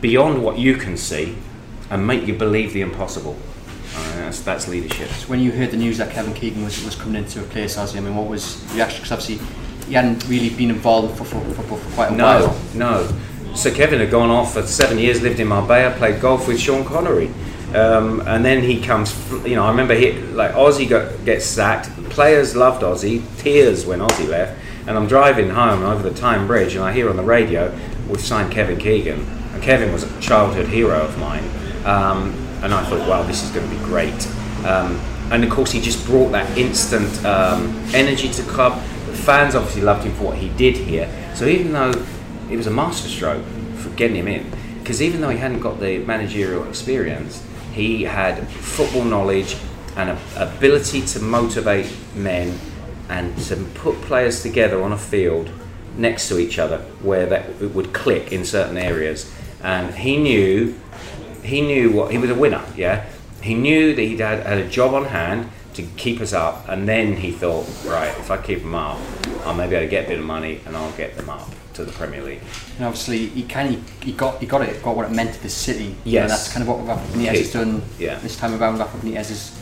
beyond 0.00 0.42
what 0.42 0.58
you 0.58 0.76
can 0.76 0.96
see 0.96 1.36
and 1.90 2.06
make 2.06 2.26
you 2.26 2.34
believe 2.34 2.72
the 2.72 2.80
impossible. 2.80 3.36
Uh, 3.94 4.16
that's, 4.16 4.40
that's 4.40 4.68
leadership. 4.68 5.08
So 5.08 5.28
when 5.28 5.40
you 5.40 5.50
heard 5.52 5.70
the 5.70 5.76
news 5.76 5.98
that 5.98 6.12
Kevin 6.12 6.32
Keegan 6.32 6.64
was, 6.64 6.82
was 6.84 6.94
coming 6.94 7.16
into 7.16 7.40
a 7.40 7.44
place, 7.44 7.76
Ossie, 7.76 7.96
I 7.96 8.00
mean, 8.00 8.14
what 8.14 8.28
was 8.28 8.64
the 8.68 8.76
reaction? 8.76 9.02
Because 9.02 9.12
obviously 9.12 9.46
he 9.86 9.94
hadn't 9.94 10.26
really 10.28 10.50
been 10.50 10.70
involved 10.70 11.10
in 11.10 11.16
football, 11.16 11.42
football 11.52 11.78
for 11.78 11.94
quite 11.94 12.12
a 12.12 12.16
No, 12.16 12.24
while. 12.24 12.60
No, 12.74 13.02
no. 13.02 13.20
So 13.54 13.72
Kevin 13.72 14.00
had 14.00 14.10
gone 14.10 14.30
off 14.30 14.54
for 14.54 14.62
seven 14.62 14.98
years, 14.98 15.22
lived 15.22 15.40
in 15.40 15.48
Marbella, 15.48 15.94
played 15.96 16.20
golf 16.20 16.48
with 16.48 16.58
Sean 16.58 16.84
Connery. 16.84 17.30
Um, 17.74 18.20
and 18.26 18.44
then 18.44 18.62
he 18.62 18.80
comes, 18.80 19.14
you 19.44 19.54
know, 19.54 19.64
I 19.64 19.70
remember 19.70 19.94
he, 19.94 20.12
like 20.12 20.52
Ossie 20.52 20.88
got, 20.88 21.24
gets 21.24 21.44
sacked. 21.44 21.88
Players 22.10 22.56
loved 22.56 22.82
Ossie, 22.82 23.22
tears 23.38 23.86
when 23.86 24.00
Ossie 24.00 24.28
left. 24.28 24.60
And 24.86 24.96
I'm 24.96 25.06
driving 25.06 25.50
home 25.50 25.82
over 25.82 26.08
the 26.08 26.14
Tyne 26.14 26.46
Bridge 26.46 26.74
and 26.74 26.82
I 26.82 26.92
hear 26.92 27.10
on 27.10 27.16
the 27.16 27.22
radio, 27.22 27.76
we've 28.08 28.20
signed 28.20 28.50
Kevin 28.50 28.78
Keegan. 28.78 29.20
And 29.52 29.62
Kevin 29.62 29.92
was 29.92 30.04
a 30.04 30.20
childhood 30.20 30.66
hero 30.66 31.00
of 31.00 31.16
mine. 31.18 31.44
Um, 31.84 32.34
and 32.62 32.74
I 32.74 32.84
thought, 32.84 33.08
wow, 33.08 33.22
this 33.22 33.44
is 33.44 33.50
going 33.50 33.68
to 33.68 33.76
be 33.76 33.82
great. 33.84 34.26
Um, 34.64 35.00
and 35.30 35.44
of 35.44 35.50
course, 35.50 35.70
he 35.70 35.80
just 35.80 36.04
brought 36.06 36.32
that 36.32 36.58
instant 36.58 37.24
um, 37.24 37.68
energy 37.94 38.28
to 38.30 38.42
club. 38.42 38.74
The 39.06 39.12
fans 39.12 39.54
obviously 39.54 39.82
loved 39.82 40.04
him 40.04 40.14
for 40.14 40.24
what 40.24 40.38
he 40.38 40.48
did 40.50 40.76
here. 40.76 41.08
So 41.34 41.46
even 41.46 41.72
though 41.72 41.92
it 42.50 42.56
was 42.56 42.66
a 42.66 42.70
masterstroke 42.70 43.44
for 43.76 43.90
getting 43.90 44.16
him 44.16 44.28
in, 44.28 44.50
because 44.80 45.00
even 45.00 45.20
though 45.20 45.30
he 45.30 45.38
hadn't 45.38 45.60
got 45.60 45.78
the 45.80 45.98
managerial 45.98 46.68
experience, 46.68 47.46
he 47.72 48.02
had 48.02 48.46
football 48.48 49.04
knowledge 49.04 49.56
and 49.96 50.10
a 50.10 50.18
ability 50.36 51.02
to 51.04 51.20
motivate 51.20 51.92
men 52.14 52.58
and 53.08 53.36
to 53.38 53.56
put 53.74 54.00
players 54.02 54.42
together 54.42 54.82
on 54.82 54.92
a 54.92 54.98
field 54.98 55.50
next 55.96 56.28
to 56.28 56.38
each 56.38 56.58
other 56.58 56.78
where 57.02 57.26
that 57.26 57.48
it 57.60 57.74
would 57.74 57.92
click 57.92 58.32
in 58.32 58.44
certain 58.44 58.76
areas. 58.76 59.32
And 59.62 59.94
he 59.94 60.16
knew 60.16 60.78
he 61.42 61.60
knew 61.60 61.90
what 61.90 62.10
he 62.10 62.18
was 62.18 62.30
a 62.30 62.34
winner. 62.34 62.64
Yeah, 62.76 63.06
he 63.42 63.54
knew 63.54 63.94
that 63.94 64.02
he 64.02 64.16
had, 64.16 64.46
had 64.46 64.58
a 64.58 64.68
job 64.68 64.94
on 64.94 65.06
hand 65.06 65.50
to 65.74 65.82
keep 65.96 66.20
us 66.20 66.32
up, 66.32 66.68
and 66.68 66.88
then 66.88 67.16
he 67.16 67.30
thought, 67.30 67.66
right, 67.86 68.08
if 68.18 68.30
I 68.30 68.36
keep 68.38 68.60
them 68.60 68.74
up, 68.74 68.98
I'll 69.44 69.54
maybe 69.54 69.76
able 69.76 69.86
to 69.86 69.90
get 69.90 70.06
a 70.06 70.08
bit 70.08 70.18
of 70.18 70.24
money, 70.24 70.60
and 70.66 70.76
I'll 70.76 70.92
get 70.92 71.16
them 71.16 71.30
up 71.30 71.48
to 71.84 71.90
the 71.90 71.96
Premier 71.96 72.22
League. 72.22 72.40
And 72.76 72.86
obviously 72.86 73.26
he 73.26 73.42
kind 73.42 73.74
of 73.74 74.02
he 74.02 74.12
got 74.12 74.38
he 74.40 74.46
got 74.46 74.62
it 74.62 74.82
got 74.82 74.96
what 74.96 75.06
it 75.06 75.12
meant 75.12 75.34
to 75.34 75.42
the 75.42 75.48
city. 75.50 75.94
You 76.04 76.20
know, 76.20 76.28
that's 76.28 76.52
kind 76.52 76.62
of 76.62 76.68
what 76.68 76.86
Rafa 76.86 77.12
Benitez 77.16 77.38
has 77.38 77.52
done 77.52 77.82
Yeah. 77.98 78.18
this 78.18 78.36
time 78.36 78.60
around. 78.60 78.78
Rafa 78.78 78.98
Benitez 78.98 79.30
is 79.30 79.58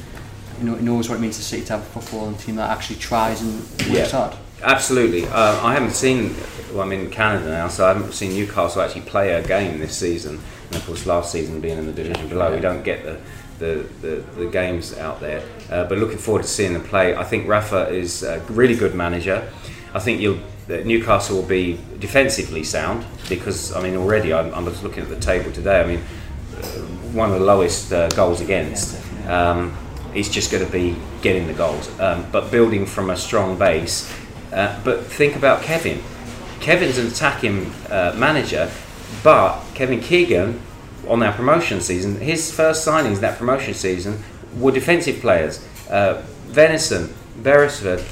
you 0.61 0.67
know 0.67 0.75
knows 0.77 1.09
what 1.09 1.17
it 1.17 1.21
means 1.21 1.37
to 1.37 1.43
city 1.43 1.65
to 1.67 1.73
have 1.75 1.83
a 1.83 2.01
football 2.01 2.33
team 2.35 2.57
that 2.57 2.71
actually 2.71 2.97
tries 2.97 3.41
and 3.43 3.61
works 3.93 4.11
hard. 4.13 4.35
Absolutely. 4.63 5.25
Uh, 5.27 5.65
I 5.65 5.73
haven't 5.73 5.93
seen. 5.93 6.35
Well, 6.73 6.83
I'm 6.83 6.93
in 6.93 7.09
Canada 7.11 7.49
now, 7.49 7.69
so 7.69 7.85
I 7.87 7.95
haven't 7.95 8.13
seen 8.13 8.35
Newcastle 8.35 8.83
actually 8.83 9.03
play 9.03 9.33
a 9.33 9.47
game 9.47 9.79
this 9.79 9.97
season. 9.97 10.41
And 10.67 10.77
of 10.77 10.85
course, 10.85 11.07
last 11.07 11.33
season 11.33 11.61
being 11.61 11.79
in 11.79 11.87
the 11.87 11.93
division 11.93 12.29
below, 12.29 12.55
we 12.55 12.61
don't 12.61 12.83
get 12.83 13.05
the 13.05 13.19
the, 13.59 13.87
the, 14.03 14.17
the 14.37 14.47
games 14.47 14.97
out 14.99 15.21
there. 15.21 15.43
Uh, 15.71 15.85
but 15.85 15.99
looking 15.99 16.19
forward 16.19 16.43
to 16.43 16.49
seeing 16.49 16.73
them 16.75 16.83
play. 16.85 17.15
I 17.17 17.25
think 17.25 17.49
Rafa 17.49 17.89
is 17.89 18.23
a 18.23 18.39
really 18.49 18.75
good 18.77 18.95
manager. 18.95 19.49
I 19.95 20.01
think 20.01 20.21
you'll. 20.21 20.39
That 20.69 20.87
Newcastle 20.87 21.37
will 21.37 21.49
be 21.49 21.81
defensively 21.99 22.63
sound 22.63 23.05
because 23.29 23.75
I 23.75 23.83
mean 23.83 23.97
already 23.97 24.33
I'm, 24.33 24.55
I 24.55 24.61
was 24.61 24.83
looking 24.83 25.03
at 25.03 25.09
the 25.09 25.19
table 25.19 25.51
today. 25.51 25.81
I 25.81 25.87
mean 25.87 26.01
uh, 26.57 26.63
one 27.13 27.33
of 27.33 27.39
the 27.39 27.45
lowest 27.45 27.93
uh, 27.93 28.09
goals 28.11 28.41
against. 28.41 29.03
Um, 29.27 29.77
it's 30.15 30.29
just 30.29 30.51
going 30.51 30.65
to 30.65 30.73
be 30.73 30.97
getting 31.21 31.47
the 31.47 31.53
goals, 31.53 31.89
um, 32.01 32.27
but 32.33 32.51
building 32.51 32.87
from 32.87 33.11
a 33.11 33.17
strong 33.17 33.59
base. 33.59 34.11
Uh, 34.53 34.81
but 34.83 35.05
think 35.05 35.37
about 35.37 35.63
Kevin. 35.63 36.03
Kevin's 36.61 36.99
an 36.99 37.09
attacking 37.09 37.67
uh, 37.91 38.15
manager, 38.17 38.71
but 39.23 39.63
Kevin 39.75 40.01
Keegan 40.01 40.61
on 41.07 41.23
our 41.23 41.33
promotion 41.33 41.81
season, 41.81 42.17
his 42.21 42.53
first 42.53 42.87
signings 42.87 43.21
that 43.21 43.39
promotion 43.39 43.75
season 43.75 44.23
were 44.57 44.73
defensive 44.73 45.21
players. 45.21 45.65
Uh, 45.89 46.23
Venison, 46.47 47.13
Beresford, 47.43 48.05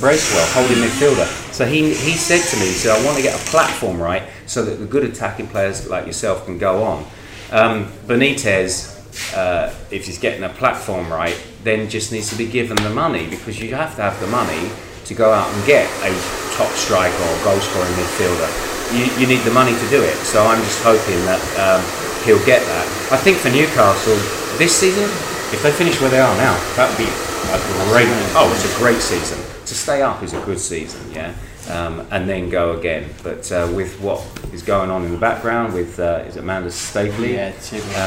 Bracewell, 0.00 0.46
holding 0.52 0.78
midfielder. 0.78 1.26
So 1.52 1.66
he, 1.66 1.94
he 1.94 2.16
said 2.16 2.40
to 2.40 2.56
me, 2.56 2.66
he 2.66 2.72
said, 2.72 2.98
I 2.98 3.04
want 3.04 3.16
to 3.16 3.22
get 3.22 3.34
a 3.34 3.50
platform 3.50 4.00
right 4.00 4.22
so 4.46 4.64
that 4.64 4.76
the 4.76 4.86
good 4.86 5.04
attacking 5.04 5.48
players 5.48 5.88
like 5.88 6.06
yourself 6.06 6.46
can 6.46 6.58
go 6.58 6.82
on. 6.82 7.04
Um, 7.52 7.86
Benitez, 8.06 8.96
uh, 9.36 9.74
if 9.90 10.06
he's 10.06 10.18
getting 10.18 10.44
a 10.44 10.48
platform 10.48 11.10
right, 11.12 11.36
then 11.62 11.88
just 11.90 12.12
needs 12.12 12.30
to 12.30 12.36
be 12.36 12.46
given 12.46 12.76
the 12.76 12.90
money 12.90 13.28
because 13.28 13.60
you 13.60 13.74
have 13.74 13.96
to 13.96 14.02
have 14.02 14.18
the 14.20 14.26
money 14.28 14.70
to 15.04 15.14
go 15.14 15.32
out 15.32 15.52
and 15.52 15.66
get 15.66 15.84
a 16.06 16.12
top 16.56 16.70
striker 16.72 17.22
or 17.22 17.44
goal 17.44 17.58
scoring 17.60 17.92
midfielder. 17.94 18.48
You, 18.96 19.04
you 19.20 19.26
need 19.26 19.42
the 19.44 19.52
money 19.52 19.72
to 19.72 19.86
do 19.90 20.02
it. 20.02 20.16
So 20.24 20.46
I'm 20.46 20.62
just 20.62 20.82
hoping 20.82 21.18
that 21.26 21.42
um, 21.58 21.82
he'll 22.24 22.44
get 22.46 22.62
that. 22.62 22.86
I 23.12 23.16
think 23.16 23.38
for 23.38 23.50
Newcastle 23.50 24.16
this 24.58 24.74
season, 24.74 25.10
if 25.52 25.62
they 25.62 25.72
finish 25.72 26.00
where 26.00 26.10
they 26.10 26.20
are 26.20 26.36
now, 26.36 26.54
that 26.76 26.88
would 26.88 26.98
be 26.98 27.10
a 27.48 27.90
great. 27.90 28.08
Oh, 28.34 28.50
it's 28.54 28.74
a 28.74 28.78
great 28.78 29.00
season. 29.00 29.38
To 29.66 29.74
stay 29.74 30.02
up 30.02 30.22
is 30.22 30.32
a 30.32 30.40
good 30.44 30.58
season, 30.58 31.00
yeah. 31.12 31.34
Um, 31.68 32.06
and 32.10 32.28
then 32.28 32.48
go 32.50 32.76
again. 32.78 33.08
But 33.22 33.50
uh, 33.52 33.70
with 33.74 34.00
what 34.00 34.20
is 34.52 34.62
going 34.62 34.90
on 34.90 35.04
in 35.04 35.12
the 35.12 35.18
background, 35.18 35.74
with 35.74 35.98
uh, 36.00 36.24
is 36.26 36.36
it 36.36 36.40
Amanda 36.40 36.70
Staveley? 36.70 37.34
Yeah, 37.34 37.52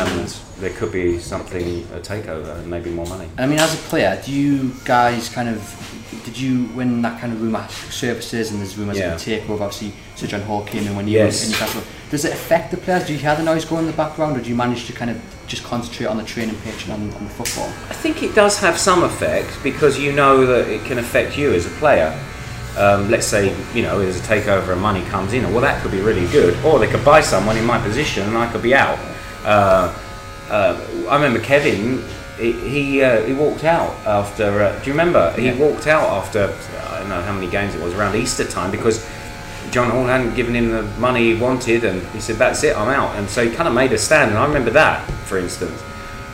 um, 0.01 0.27
there 0.59 0.71
could 0.71 0.91
be 0.91 1.19
something 1.19 1.83
a 1.93 1.99
takeover 1.99 2.57
and 2.57 2.67
maybe 2.69 2.89
more 2.89 3.05
money. 3.05 3.29
I 3.37 3.45
mean, 3.47 3.59
as 3.59 3.73
a 3.73 3.77
player, 3.89 4.21
do 4.25 4.31
you 4.33 4.73
guys 4.85 5.29
kind 5.29 5.47
of 5.49 5.59
did 6.25 6.37
you 6.37 6.65
when 6.67 7.01
that 7.01 7.19
kind 7.19 7.33
of 7.33 7.41
rumour 7.41 7.67
surfaces 7.89 8.51
and 8.51 8.59
there's 8.59 8.77
rumours 8.77 8.97
Yeah. 8.97 9.15
of 9.15 9.21
a 9.21 9.23
takeover? 9.25 9.61
Obviously, 9.61 9.93
Sir 10.15 10.27
John 10.27 10.41
Hall 10.41 10.63
came 10.65 10.85
in 10.87 10.95
when 10.95 11.07
you 11.07 11.19
Yes. 11.19 11.41
were 11.41 11.45
in 11.45 11.51
Newcastle. 11.51 11.83
Does 12.09 12.25
it 12.25 12.33
affect 12.33 12.71
the 12.71 12.77
players? 12.77 13.05
Do 13.07 13.13
you 13.13 13.19
hear 13.19 13.35
the 13.35 13.43
noise 13.43 13.65
going 13.65 13.81
in 13.85 13.91
the 13.91 13.97
background, 13.97 14.37
or 14.37 14.41
do 14.41 14.49
you 14.49 14.55
manage 14.55 14.85
to 14.87 14.93
kind 14.93 15.11
of 15.11 15.21
just 15.47 15.63
concentrate 15.63 16.07
on 16.07 16.17
the 16.17 16.23
training 16.23 16.55
pitch 16.63 16.83
and 16.85 16.93
on, 16.93 17.01
on 17.13 17.23
the 17.23 17.29
football? 17.29 17.67
I 17.89 17.93
think 17.93 18.23
it 18.23 18.33
does 18.35 18.59
have 18.59 18.77
some 18.77 19.03
effect 19.03 19.49
because 19.63 19.99
you 19.99 20.11
know 20.13 20.45
that 20.45 20.67
it 20.67 20.83
can 20.85 20.97
affect 20.97 21.37
you 21.37 21.53
as 21.53 21.65
a 21.65 21.69
player. 21.79 22.17
Um, 22.77 23.11
let's 23.11 23.27
say 23.27 23.55
you 23.75 23.83
know 23.83 23.99
there's 23.99 24.17
a 24.19 24.23
takeover 24.23 24.73
and 24.73 24.81
money 24.81 25.03
comes 25.05 25.33
in, 25.33 25.43
well 25.51 25.61
that 25.61 25.81
could 25.83 25.91
be 25.91 26.01
really 26.01 26.25
good, 26.31 26.57
or 26.65 26.79
they 26.79 26.87
could 26.87 27.05
buy 27.05 27.21
someone 27.21 27.55
in 27.57 27.65
my 27.65 27.79
position 27.79 28.23
and 28.23 28.35
I 28.37 28.51
could 28.51 28.63
be 28.63 28.73
out. 28.73 28.97
Uh, 29.45 29.93
uh, 30.49 31.07
I 31.09 31.15
remember 31.15 31.39
Kevin. 31.39 32.03
He 32.39 32.51
he, 32.53 33.03
uh, 33.03 33.21
he 33.25 33.33
walked 33.33 33.63
out 33.63 33.91
after. 34.07 34.63
Uh, 34.63 34.79
do 34.79 34.87
you 34.87 34.93
remember? 34.93 35.31
He 35.33 35.45
Yeah. 35.47 35.55
walked 35.57 35.85
out 35.85 36.09
after 36.09 36.45
I 36.89 36.99
don't 36.99 37.09
know 37.09 37.21
how 37.21 37.31
many 37.33 37.45
games 37.47 37.75
it 37.75 37.81
was 37.81 37.93
around 37.93 38.15
Easter 38.15 38.43
time 38.43 38.71
because 38.71 39.05
John 39.73 39.89
hadn't 40.07 40.35
given 40.35 40.55
him 40.55 40.69
the 40.69 40.83
money 40.99 41.33
he 41.33 41.41
wanted, 41.41 41.83
and 41.83 41.99
he 42.09 42.21
said, 42.21 42.35
"That's 42.35 42.63
it, 42.63 42.77
I'm 42.77 42.89
out." 42.89 43.15
And 43.17 43.27
so 43.27 43.43
he 43.43 43.53
kind 43.53 43.67
of 43.67 43.73
made 43.73 43.91
a 43.91 43.97
stand, 43.97 44.29
and 44.29 44.37
I 44.37 44.45
remember 44.45 44.69
that, 44.69 45.03
for 45.25 45.39
instance. 45.39 45.81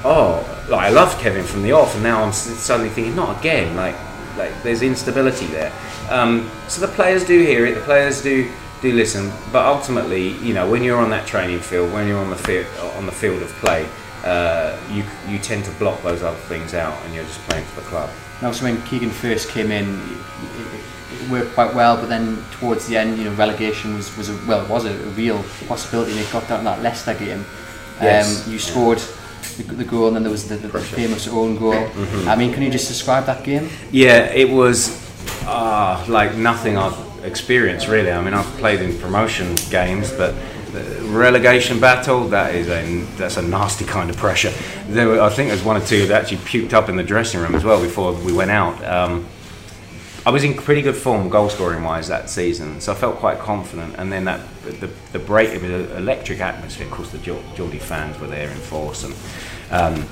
Oh, 0.04 0.46
like 0.68 0.88
I 0.88 0.90
loved 0.90 1.20
Kevin 1.20 1.46
from 1.46 1.64
the 1.64 1.72
off, 1.72 1.94
and 1.94 2.04
now 2.04 2.22
I'm 2.22 2.34
suddenly 2.34 2.90
thinking, 2.90 3.16
not 3.16 3.40
again. 3.40 3.78
Like, 3.78 3.96
like 4.38 4.52
there's 4.62 4.82
instability 4.82 5.46
there. 5.48 5.72
Um, 6.10 6.52
so 6.68 6.82
the 6.82 6.94
players 6.94 7.24
do 7.26 7.40
hear 7.40 7.66
it, 7.66 7.76
the 7.76 7.82
players 7.82 8.22
do 8.22 8.52
do 8.82 8.92
listen, 8.92 9.32
but 9.54 9.66
ultimately, 9.66 10.30
you 10.40 10.54
know, 10.54 10.70
when 10.70 10.84
you're 10.84 11.00
on 11.00 11.10
that 11.10 11.26
training 11.26 11.60
field, 11.60 11.94
when 11.94 12.08
you're 12.10 12.20
on 12.20 12.30
the 12.30 12.36
field 12.36 12.68
on 12.98 13.06
the 13.06 13.12
field 13.12 13.42
of 13.42 13.50
play, 13.64 13.88
uh, 14.26 14.78
you 14.92 15.04
you 15.30 15.40
tend 15.40 15.64
to 15.64 15.72
block 15.72 16.02
those 16.04 16.24
other 16.24 16.44
things 16.50 16.74
out, 16.74 16.94
and 17.06 17.16
you're 17.16 17.24
just 17.24 17.40
playing 17.48 17.64
for 17.68 17.80
the 17.80 17.88
club. 17.88 18.10
Now, 18.42 18.52
so 18.52 18.66
when 18.66 18.82
Keegan 18.84 19.10
first 19.10 19.50
came 19.50 19.72
in, 19.72 20.00
worked 21.30 21.54
quite 21.54 21.74
well, 21.74 21.98
but 21.98 22.08
then 22.08 22.44
towards 22.52 22.88
the 22.88 22.98
end, 22.98 23.18
you 23.18 23.26
know, 23.26 23.34
relegation 23.34 23.96
was, 23.96 24.16
was 24.18 24.30
a, 24.30 24.40
well, 24.48 24.66
was 24.68 24.86
a, 24.86 24.92
a 24.92 25.10
real 25.12 25.44
possibility. 25.68 26.12
And 26.12 26.22
it 26.22 26.32
got 26.32 26.48
down 26.48 26.60
to 26.60 26.66
that 26.66 26.82
Leicester 26.82 27.14
game. 27.14 27.46
Yes. 28.02 28.46
Um, 28.46 28.54
you 28.54 28.60
scored 28.60 29.00
the, 29.58 29.64
the 29.64 29.84
goal, 29.84 30.08
and 30.08 30.16
then 30.16 30.24
there 30.24 30.32
was 30.32 30.48
the, 30.48 30.56
the, 30.56 30.80
famous 30.80 31.28
own 31.28 31.58
goal. 31.58 31.74
Mm-hmm. 31.74 32.30
I 32.30 32.36
mean, 32.36 32.54
can 32.54 32.64
you 32.64 32.70
just 32.70 32.88
describe 32.88 33.26
that 33.26 33.44
game? 33.44 33.70
Yeah, 33.92 34.32
it 34.32 34.50
was 34.50 34.98
uh, 35.46 36.04
like 36.08 36.36
nothing 36.36 36.78
I've 36.78 36.98
experienced 37.24 37.88
really. 37.88 38.12
I 38.12 38.22
mean, 38.22 38.34
I've 38.34 38.46
played 38.58 38.82
in 38.82 38.98
promotion 39.00 39.56
games, 39.70 40.12
but 40.12 40.36
the 40.72 40.84
relegation 41.06 41.80
battle 41.80 42.28
that 42.30 42.54
is 42.54 42.70
a 42.70 43.02
that's 43.18 43.38
a 43.38 43.42
nasty 43.42 43.86
kind 43.86 44.10
of 44.10 44.18
pressure. 44.18 44.52
There 44.88 45.08
were, 45.08 45.22
I 45.22 45.30
think 45.30 45.50
there's 45.50 45.64
one 45.64 45.78
or 45.78 45.86
two 45.86 46.08
that 46.08 46.22
actually 46.22 46.38
puked 46.38 46.74
up 46.74 46.90
in 46.90 46.96
the 46.96 47.04
dressing 47.04 47.42
room 47.42 47.56
as 47.56 47.64
well 47.64 47.82
before 47.82 48.14
we 48.14 48.34
went 48.34 48.52
out. 48.52 48.84
Um, 48.86 49.26
I 50.26 50.32
was 50.32 50.44
in 50.44 50.54
pretty 50.54 50.82
good 50.82 50.98
form 50.98 51.30
goal 51.30 51.50
scoring 51.50 51.84
wise 51.84 52.10
that 52.10 52.30
season, 52.30 52.82
so 52.82 52.92
I 52.92 52.96
felt 52.96 53.18
quite 53.18 53.40
confident. 53.40 53.96
And 53.98 54.12
then 54.12 54.26
that 54.26 54.42
the, 54.64 54.90
the 55.14 55.20
break, 55.20 55.54
was 55.62 55.72
an 55.72 55.92
electric 55.98 56.42
atmosphere. 56.42 56.88
Of 56.88 56.92
course, 56.92 57.12
the 57.12 57.20
Geordie 57.20 57.80
fans 57.80 58.20
were 58.20 58.28
there 58.28 58.50
in 58.50 58.58
force, 58.58 59.06
and 59.06 59.16
um, 59.72 60.06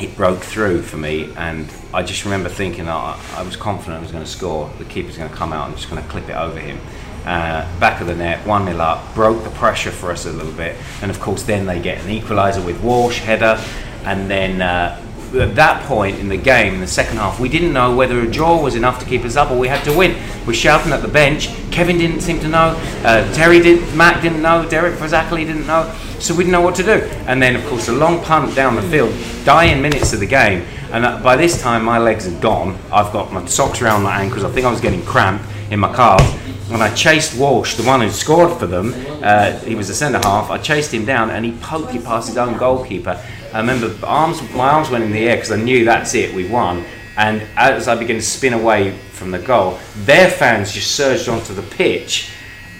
it 0.00 0.14
broke 0.14 0.40
through 0.40 0.82
for 0.82 0.98
me. 0.98 1.32
And 1.36 1.72
I 1.94 2.02
just 2.02 2.24
remember 2.24 2.50
thinking, 2.50 2.86
I, 2.88 3.18
I 3.34 3.42
was 3.42 3.56
confident 3.56 3.96
I 3.96 4.00
was 4.02 4.12
going 4.12 4.24
to 4.24 4.30
score. 4.30 4.70
The 4.78 4.84
keeper's 4.84 5.16
going 5.16 5.30
to 5.30 5.36
come 5.36 5.54
out 5.54 5.68
and 5.68 5.76
just 5.76 5.88
going 5.88 6.02
to 6.02 6.08
clip 6.08 6.28
it 6.28 6.36
over 6.36 6.58
him. 6.58 6.78
uh, 7.24 7.80
back 7.80 8.00
of 8.02 8.08
the 8.08 8.14
net, 8.14 8.46
1 8.46 8.66
0 8.66 8.78
up, 8.78 9.14
broke 9.14 9.42
the 9.42 9.50
pressure 9.50 9.90
for 9.90 10.10
us 10.10 10.26
a 10.26 10.32
little 10.32 10.52
bit. 10.52 10.76
And 11.00 11.10
of 11.10 11.18
course, 11.18 11.44
then 11.44 11.64
they 11.64 11.80
get 11.80 12.04
an 12.04 12.10
equaliser 12.10 12.64
with 12.64 12.80
Walsh, 12.82 13.20
header, 13.20 13.58
and 14.04 14.30
then. 14.30 14.60
Uh, 14.60 14.98
at 15.34 15.54
that 15.54 15.84
point 15.84 16.18
in 16.18 16.28
the 16.28 16.36
game, 16.36 16.74
in 16.74 16.80
the 16.80 16.86
second 16.86 17.16
half, 17.16 17.40
we 17.40 17.48
didn't 17.48 17.72
know 17.72 17.94
whether 17.94 18.20
a 18.20 18.30
draw 18.30 18.60
was 18.60 18.74
enough 18.74 18.98
to 19.00 19.06
keep 19.06 19.24
us 19.24 19.36
up 19.36 19.50
or 19.50 19.58
we 19.58 19.68
had 19.68 19.82
to 19.84 19.96
win. 19.96 20.16
We're 20.46 20.54
shouting 20.54 20.92
at 20.92 21.02
the 21.02 21.08
bench. 21.08 21.48
Kevin 21.70 21.98
didn't 21.98 22.20
seem 22.20 22.40
to 22.40 22.48
know. 22.48 22.76
Uh, 23.04 23.32
Terry 23.32 23.60
didn't. 23.60 23.96
Matt 23.96 24.22
didn't 24.22 24.42
know. 24.42 24.68
Derek 24.68 24.98
Fazackerley 24.98 25.46
didn't 25.46 25.66
know. 25.66 25.92
So 26.18 26.34
we 26.34 26.44
didn't 26.44 26.52
know 26.52 26.60
what 26.60 26.74
to 26.76 26.82
do. 26.82 27.00
And 27.26 27.42
then, 27.42 27.56
of 27.56 27.64
course, 27.66 27.88
a 27.88 27.92
long 27.92 28.22
punt 28.22 28.54
down 28.54 28.76
the 28.76 28.82
field, 28.82 29.14
dying 29.44 29.80
minutes 29.80 30.12
of 30.12 30.20
the 30.20 30.26
game. 30.26 30.66
And 30.92 31.04
uh, 31.04 31.22
by 31.22 31.36
this 31.36 31.60
time, 31.60 31.84
my 31.84 31.98
legs 31.98 32.26
are 32.26 32.40
gone. 32.40 32.78
I've 32.92 33.12
got 33.12 33.32
my 33.32 33.44
socks 33.46 33.80
around 33.80 34.02
my 34.02 34.20
ankles. 34.20 34.44
I 34.44 34.50
think 34.50 34.66
I 34.66 34.70
was 34.70 34.80
getting 34.80 35.02
cramp 35.02 35.42
in 35.70 35.80
my 35.80 35.94
calves. 35.94 36.38
And 36.70 36.82
I 36.82 36.94
chased 36.94 37.38
Walsh, 37.38 37.74
the 37.74 37.82
one 37.82 38.00
who 38.00 38.10
scored 38.10 38.58
for 38.58 38.66
them. 38.66 38.94
Uh, 39.22 39.58
he 39.58 39.74
was 39.74 39.90
a 39.90 39.94
centre 39.94 40.18
half. 40.18 40.50
I 40.50 40.58
chased 40.58 40.92
him 40.92 41.04
down, 41.04 41.30
and 41.30 41.44
he 41.44 41.52
poked 41.52 41.94
it 41.94 42.04
past 42.04 42.28
his 42.28 42.38
own 42.38 42.56
goalkeeper. 42.56 43.22
I 43.52 43.60
remember 43.60 43.94
arms, 44.06 44.42
my 44.52 44.68
arms 44.68 44.90
went 44.90 45.04
in 45.04 45.12
the 45.12 45.28
air 45.28 45.36
because 45.36 45.52
I 45.52 45.56
knew 45.56 45.84
that's 45.84 46.14
it, 46.14 46.34
we 46.34 46.48
won. 46.48 46.84
And 47.16 47.42
as 47.56 47.88
I 47.88 47.94
began 47.94 48.16
to 48.16 48.22
spin 48.22 48.54
away 48.54 48.92
from 48.92 49.30
the 49.30 49.38
goal, 49.38 49.78
their 49.98 50.30
fans 50.30 50.72
just 50.72 50.96
surged 50.96 51.28
onto 51.28 51.54
the 51.54 51.62
pitch. 51.62 52.30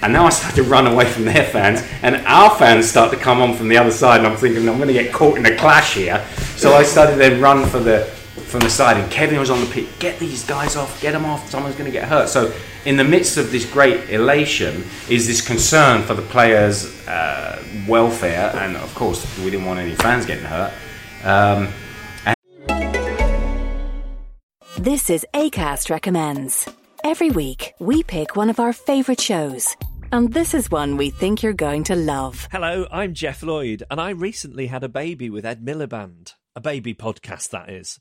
And 0.02 0.12
now 0.12 0.26
I 0.26 0.30
started 0.30 0.56
to 0.56 0.62
run 0.64 0.86
away 0.86 1.04
from 1.04 1.24
their 1.26 1.44
fans, 1.44 1.86
and 2.02 2.16
our 2.26 2.56
fans 2.56 2.90
start 2.90 3.12
to 3.12 3.16
come 3.16 3.40
on 3.40 3.54
from 3.54 3.68
the 3.68 3.76
other 3.76 3.92
side. 3.92 4.18
And 4.18 4.26
I'm 4.26 4.36
thinking, 4.36 4.68
I'm 4.68 4.76
going 4.76 4.88
to 4.88 4.94
get 4.94 5.12
caught 5.12 5.38
in 5.38 5.46
a 5.46 5.56
clash 5.56 5.94
here. 5.94 6.24
So 6.56 6.72
I 6.72 6.82
started 6.82 7.16
then 7.16 7.40
run 7.40 7.66
for 7.66 7.78
the 7.78 8.10
from 8.52 8.60
the 8.60 8.70
side, 8.70 8.98
and 8.98 9.10
Kevin 9.10 9.38
was 9.38 9.48
on 9.48 9.60
the 9.60 9.66
pitch. 9.66 9.88
Get 9.98 10.18
these 10.18 10.44
guys 10.44 10.76
off, 10.76 11.00
get 11.00 11.12
them 11.12 11.24
off. 11.24 11.48
Someone's 11.48 11.74
going 11.74 11.90
to 11.90 11.92
get 11.92 12.06
hurt. 12.06 12.28
So 12.28 12.52
in 12.84 12.98
the 12.98 13.04
midst 13.04 13.38
of 13.38 13.50
this 13.50 13.70
great 13.70 14.10
elation, 14.10 14.84
is 15.08 15.26
this 15.26 15.40
concern 15.40 16.02
for 16.02 16.12
the 16.14 16.22
players' 16.22 17.06
uh, 17.08 17.62
welfare, 17.88 18.50
and 18.56 18.76
of 18.76 18.94
course 18.94 19.24
we 19.38 19.50
didn't 19.50 19.66
want 19.66 19.78
any 19.80 19.94
fans 19.94 20.26
getting 20.26 20.44
hurt. 20.44 20.72
Um, 21.24 21.68
This 24.78 25.10
is 25.10 25.24
ACAST 25.32 25.90
Recommends. 25.90 26.68
Every 27.04 27.30
week, 27.30 27.72
we 27.78 28.02
pick 28.02 28.34
one 28.34 28.50
of 28.50 28.58
our 28.58 28.72
favourite 28.72 29.20
shows. 29.20 29.76
And 30.10 30.32
this 30.32 30.54
is 30.54 30.72
one 30.72 30.96
we 30.96 31.10
think 31.10 31.40
you're 31.40 31.52
going 31.52 31.84
to 31.84 31.94
love. 31.94 32.48
Hello, 32.50 32.88
I'm 32.90 33.14
Geoff 33.14 33.44
Lloyd, 33.44 33.84
and 33.90 34.00
I 34.00 34.10
recently 34.10 34.66
had 34.66 34.82
a 34.82 34.88
baby 34.88 35.30
with 35.30 35.46
Ed 35.46 35.64
Miliband. 35.64 36.34
A 36.56 36.60
baby 36.60 36.94
podcast, 36.94 37.50
that 37.50 37.70
is. 37.70 38.00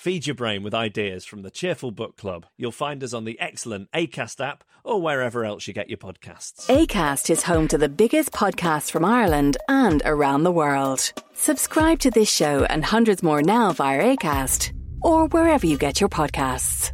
Feed 0.00 0.26
your 0.26 0.34
brain 0.34 0.62
with 0.62 0.72
ideas 0.72 1.26
from 1.26 1.42
the 1.42 1.50
Cheerful 1.50 1.90
Book 1.90 2.16
Club. 2.16 2.46
You'll 2.56 2.72
find 2.72 3.04
us 3.04 3.12
on 3.12 3.26
the 3.26 3.38
excellent 3.38 3.92
ACAST 3.92 4.42
app 4.42 4.64
or 4.82 4.98
wherever 4.98 5.44
else 5.44 5.68
you 5.68 5.74
get 5.74 5.90
your 5.90 5.98
podcasts. 5.98 6.64
ACAST 6.74 7.28
is 7.28 7.42
home 7.42 7.68
to 7.68 7.76
the 7.76 7.90
biggest 7.90 8.32
podcasts 8.32 8.90
from 8.90 9.04
Ireland 9.04 9.58
and 9.68 10.00
around 10.06 10.44
the 10.44 10.50
world. 10.50 11.12
Subscribe 11.34 11.98
to 11.98 12.10
this 12.10 12.32
show 12.32 12.64
and 12.64 12.82
hundreds 12.82 13.22
more 13.22 13.42
now 13.42 13.72
via 13.72 14.16
ACAST 14.16 14.72
or 15.02 15.26
wherever 15.26 15.66
you 15.66 15.76
get 15.76 16.00
your 16.00 16.08
podcasts. 16.08 16.92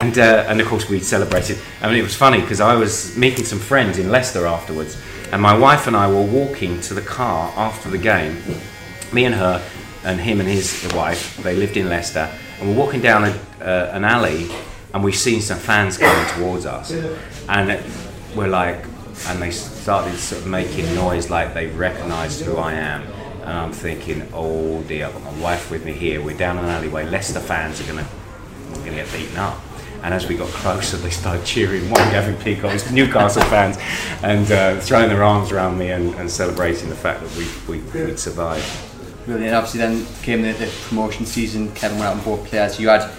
And, 0.00 0.18
uh, 0.18 0.44
and 0.46 0.60
of 0.60 0.66
course, 0.66 0.90
we 0.90 1.00
celebrated. 1.00 1.56
I 1.80 1.86
mean, 1.88 1.96
it 1.96 2.02
was 2.02 2.14
funny 2.14 2.42
because 2.42 2.60
I 2.60 2.74
was 2.74 3.16
meeting 3.16 3.46
some 3.46 3.60
friends 3.60 3.98
in 3.98 4.10
Leicester 4.10 4.44
afterwards, 4.44 5.00
and 5.32 5.40
my 5.40 5.56
wife 5.56 5.86
and 5.86 5.96
I 5.96 6.06
were 6.06 6.22
walking 6.22 6.82
to 6.82 6.92
the 6.92 7.00
car 7.00 7.50
after 7.56 7.88
the 7.88 7.96
game. 7.96 8.36
Me 9.12 9.24
and 9.24 9.34
her, 9.34 9.62
and 10.04 10.20
him 10.20 10.40
and 10.40 10.48
his 10.48 10.88
wife, 10.94 11.36
they 11.42 11.54
lived 11.54 11.76
in 11.76 11.88
Leicester, 11.88 12.30
and 12.60 12.70
we're 12.70 12.76
walking 12.76 13.00
down 13.00 13.24
a, 13.24 13.40
uh, 13.60 13.90
an 13.92 14.04
alley, 14.04 14.48
and 14.94 15.02
we've 15.04 15.16
seen 15.16 15.40
some 15.40 15.58
fans 15.58 15.98
coming 15.98 16.26
towards 16.34 16.64
us, 16.66 16.92
and 17.48 17.70
it, 17.70 17.84
we're 18.34 18.48
like, 18.48 18.84
and 19.28 19.42
they 19.42 19.50
started 19.50 20.16
sort 20.16 20.42
of 20.42 20.46
making 20.48 20.94
noise 20.94 21.28
like 21.30 21.52
they 21.52 21.66
recognised 21.66 22.42
who 22.42 22.56
I 22.56 22.72
am. 22.72 23.02
And 23.42 23.50
I'm 23.50 23.72
thinking, 23.72 24.26
oh 24.32 24.82
dear, 24.82 25.06
I've 25.06 25.12
got 25.12 25.22
my 25.24 25.40
wife 25.42 25.70
with 25.70 25.84
me 25.84 25.92
here. 25.92 26.22
We're 26.22 26.36
down 26.36 26.58
an 26.58 26.66
alleyway. 26.66 27.06
Leicester 27.06 27.40
fans 27.40 27.80
are 27.80 27.86
gonna, 27.86 28.06
we're 28.70 28.76
gonna 28.76 28.96
get 28.96 29.12
beaten 29.12 29.36
up. 29.36 29.58
And 30.02 30.14
as 30.14 30.26
we 30.26 30.36
got 30.36 30.48
closer, 30.48 30.96
they 30.96 31.10
started 31.10 31.44
cheering. 31.44 31.90
One 31.90 32.10
Gavin 32.10 32.36
Peacock 32.42 32.72
Newcastle 32.92 33.42
fans, 33.42 33.76
and 34.22 34.50
uh, 34.50 34.80
throwing 34.80 35.08
their 35.08 35.22
arms 35.22 35.52
around 35.52 35.78
me 35.78 35.90
and, 35.90 36.14
and 36.14 36.30
celebrating 36.30 36.88
the 36.88 36.94
fact 36.94 37.20
that 37.22 37.36
we 37.36 37.46
we 37.68 37.82
we'd 37.90 38.18
survived. 38.18 38.89
Brilliant. 39.26 39.54
Obviously, 39.54 39.78
then 39.78 40.06
came 40.22 40.42
the, 40.42 40.52
the 40.52 40.72
promotion 40.88 41.26
season. 41.26 41.72
Kevin 41.74 41.98
went 41.98 42.10
out 42.10 42.18
on 42.18 42.24
both 42.24 42.46
players. 42.46 42.80
You 42.80 42.88
had 42.88 43.10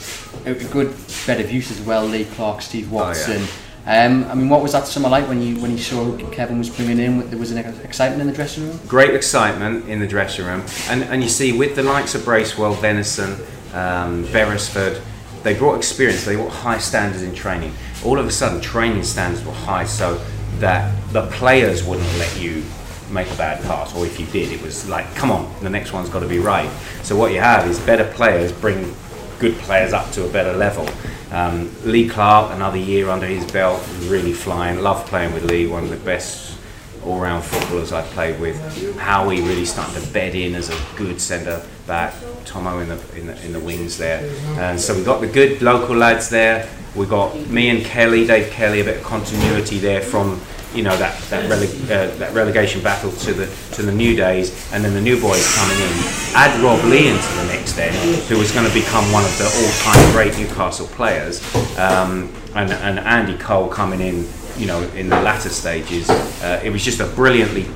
a, 0.45 0.53
good 0.53 0.93
bit 1.25 1.39
of 1.39 1.51
use 1.51 1.71
as 1.71 1.81
well. 1.81 2.05
Lee 2.05 2.25
Clark, 2.25 2.61
Steve 2.61 2.91
Watson. 2.91 3.47
Um, 3.85 4.25
I 4.25 4.35
mean, 4.35 4.49
what 4.49 4.61
was 4.61 4.73
that 4.73 4.85
summer 4.85 5.09
like 5.09 5.27
when 5.27 5.41
you 5.41 5.59
when 5.59 5.71
you 5.71 5.79
saw 5.79 6.15
Kevin 6.29 6.59
was 6.59 6.69
bringing 6.69 6.99
in? 6.99 7.29
There 7.29 7.39
was 7.39 7.51
an 7.51 7.57
excitement 7.57 8.21
in 8.21 8.27
the 8.27 8.33
dressing 8.33 8.67
room. 8.67 8.79
Great 8.87 9.15
excitement 9.15 9.87
in 9.89 9.99
the 9.99 10.07
dressing 10.07 10.45
room, 10.45 10.63
and 10.87 11.03
and 11.05 11.23
you 11.23 11.29
see 11.29 11.51
with 11.51 11.75
the 11.75 11.81
likes 11.81 12.13
of 12.13 12.23
Bracewell, 12.23 12.73
Venison, 12.75 13.37
um, 13.73 14.23
Beresford, 14.31 15.01
they 15.41 15.55
brought 15.55 15.77
experience. 15.77 16.25
They 16.25 16.35
brought 16.35 16.51
high 16.51 16.77
standards 16.77 17.23
in 17.23 17.33
training. 17.33 17.73
All 18.05 18.19
of 18.19 18.27
a 18.27 18.31
sudden, 18.31 18.61
training 18.61 19.03
standards 19.03 19.43
were 19.43 19.51
high, 19.51 19.85
so 19.85 20.23
that 20.59 20.93
the 21.11 21.25
players 21.27 21.83
wouldn't 21.83 22.17
let 22.19 22.39
you 22.39 22.63
make 23.11 23.31
a 23.31 23.35
bad 23.35 23.63
pass, 23.63 23.95
or 23.95 24.05
if 24.05 24.19
you 24.19 24.25
did, 24.27 24.51
it 24.51 24.61
was 24.61 24.87
like, 24.89 25.13
come 25.15 25.31
on, 25.31 25.53
the 25.61 25.69
next 25.69 25.93
one's 25.93 26.09
got 26.09 26.19
to 26.19 26.27
be 26.27 26.39
right. 26.39 26.69
So 27.03 27.15
what 27.15 27.31
you 27.31 27.39
have 27.39 27.67
is 27.67 27.79
better 27.79 28.05
players 28.13 28.51
bring 28.51 28.93
good 29.39 29.55
players 29.55 29.93
up 29.93 30.11
to 30.11 30.25
a 30.25 30.29
better 30.29 30.53
level. 30.53 30.87
Um, 31.31 31.71
Lee 31.83 32.07
Clark, 32.07 32.51
another 32.51 32.77
year 32.77 33.09
under 33.09 33.25
his 33.25 33.49
belt, 33.51 33.81
really 34.03 34.33
flying. 34.33 34.79
Love 34.79 35.05
playing 35.07 35.33
with 35.33 35.43
Lee, 35.45 35.67
one 35.67 35.83
of 35.83 35.89
the 35.89 35.97
best 35.97 36.57
all-round 37.03 37.43
footballers 37.43 37.91
I've 37.91 38.05
played 38.11 38.39
with. 38.39 38.97
Howie 38.97 39.41
really 39.41 39.65
starting 39.65 40.01
to 40.01 40.07
bed 40.11 40.35
in 40.35 40.53
as 40.53 40.69
a 40.69 40.77
good 40.95 41.19
centre 41.19 41.65
back. 41.87 42.13
Tomo 42.45 42.79
in 42.79 42.89
the, 42.89 43.17
in 43.17 43.27
the 43.27 43.45
in 43.45 43.53
the 43.53 43.59
wings 43.59 43.97
there, 43.97 44.19
and 44.59 44.79
so 44.79 44.95
we've 44.95 45.05
got 45.05 45.21
the 45.21 45.27
good 45.27 45.61
local 45.61 45.95
lads 45.95 46.29
there. 46.29 46.67
We've 46.95 47.09
got 47.09 47.35
me 47.47 47.69
and 47.69 47.85
Kelly, 47.85 48.27
Dave 48.27 48.51
Kelly, 48.51 48.81
a 48.81 48.83
bit 48.83 48.97
of 48.97 49.03
continuity 49.03 49.77
there 49.79 50.01
from 50.01 50.41
you 50.73 50.83
know 50.83 50.95
that 50.97 51.19
that, 51.29 51.49
rele- 51.49 51.83
uh, 51.85 52.15
that 52.17 52.33
relegation 52.33 52.81
battle 52.81 53.11
to 53.11 53.33
the 53.33 53.45
to 53.73 53.81
the 53.81 53.91
new 53.91 54.15
days, 54.15 54.51
and 54.73 54.83
then 54.83 54.93
the 54.93 55.01
new 55.01 55.19
boys 55.19 55.45
coming 55.55 55.77
in. 55.77 55.91
Add 56.33 56.59
Rob 56.63 56.83
Lee 56.85 57.09
into 57.09 57.33
the 57.35 57.45
mix 57.45 57.73
then, 57.73 57.93
who 58.27 58.37
was 58.37 58.51
going 58.51 58.67
to 58.67 58.73
become 58.73 59.11
one 59.11 59.23
of 59.25 59.37
the 59.37 59.45
all-time 59.45 60.11
great 60.11 60.37
Newcastle 60.37 60.87
players, 60.87 61.41
um, 61.77 62.31
and 62.55 62.71
and 62.71 62.99
Andy 62.99 63.37
Cole 63.37 63.67
coming 63.67 64.01
in, 64.01 64.27
you 64.57 64.67
know, 64.67 64.81
in 64.95 65.09
the 65.09 65.21
latter 65.21 65.49
stages. 65.49 66.09
Uh, 66.09 66.61
it 66.63 66.69
was 66.69 66.83
just 66.83 66.99
a 66.99 67.05
brilliantly 67.07 67.67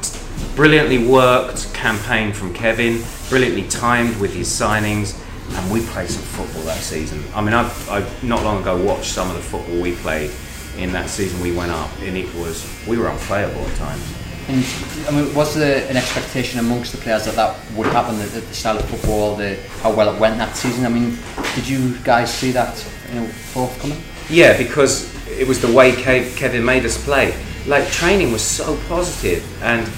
brilliantly 0.55 1.05
worked 1.05 1.73
campaign 1.73 2.31
from 2.31 2.53
Kevin, 2.53 3.03
brilliantly 3.29 3.67
timed 3.67 4.15
with 4.19 4.33
his 4.33 4.47
signings. 4.47 5.21
And 5.47 5.71
we 5.71 5.85
played 5.85 6.09
some 6.09 6.23
football 6.23 6.63
that 6.63 6.81
season. 6.81 7.23
I 7.35 7.39
mean, 7.39 7.53
I've, 7.53 7.89
I've 7.89 8.23
not 8.23 8.43
long 8.43 8.61
ago 8.61 8.83
watched 8.83 9.11
some 9.11 9.29
of 9.29 9.35
the 9.35 9.43
football 9.43 9.79
we 9.79 9.93
played, 9.95 10.31
in 10.77 10.91
that 10.91 11.09
season 11.09 11.41
we 11.41 11.51
went 11.51 11.71
up, 11.71 11.89
and 12.01 12.17
it 12.17 12.33
was 12.35 12.65
we 12.87 12.97
were 12.97 13.07
unplayable 13.07 13.61
at 13.61 13.75
times. 13.77 14.13
And 14.47 14.63
I 15.07 15.11
mean, 15.11 15.33
was 15.33 15.55
there 15.55 15.89
an 15.89 15.97
expectation 15.97 16.59
amongst 16.59 16.91
the 16.91 16.99
players 16.99 17.25
that 17.25 17.35
that 17.35 17.57
would 17.75 17.87
happen, 17.87 18.17
the, 18.19 18.25
the 18.25 18.53
style 18.53 18.77
of 18.77 18.85
football, 18.85 19.35
the 19.35 19.55
how 19.81 19.91
well 19.91 20.13
it 20.13 20.19
went 20.19 20.37
that 20.37 20.55
season? 20.55 20.85
I 20.85 20.89
mean, 20.89 21.17
did 21.55 21.67
you 21.67 21.97
guys 22.03 22.31
see 22.31 22.51
that 22.51 22.85
you 23.09 23.21
know 23.21 23.27
forthcoming? 23.27 24.01
Yeah, 24.29 24.57
because 24.57 25.13
it 25.27 25.47
was 25.47 25.61
the 25.61 25.71
way 25.71 25.93
Kevin 25.93 26.63
made 26.63 26.85
us 26.85 27.03
play. 27.03 27.35
Like 27.65 27.87
training 27.89 28.31
was 28.31 28.43
so 28.43 28.77
positive, 28.87 29.43
and 29.63 29.89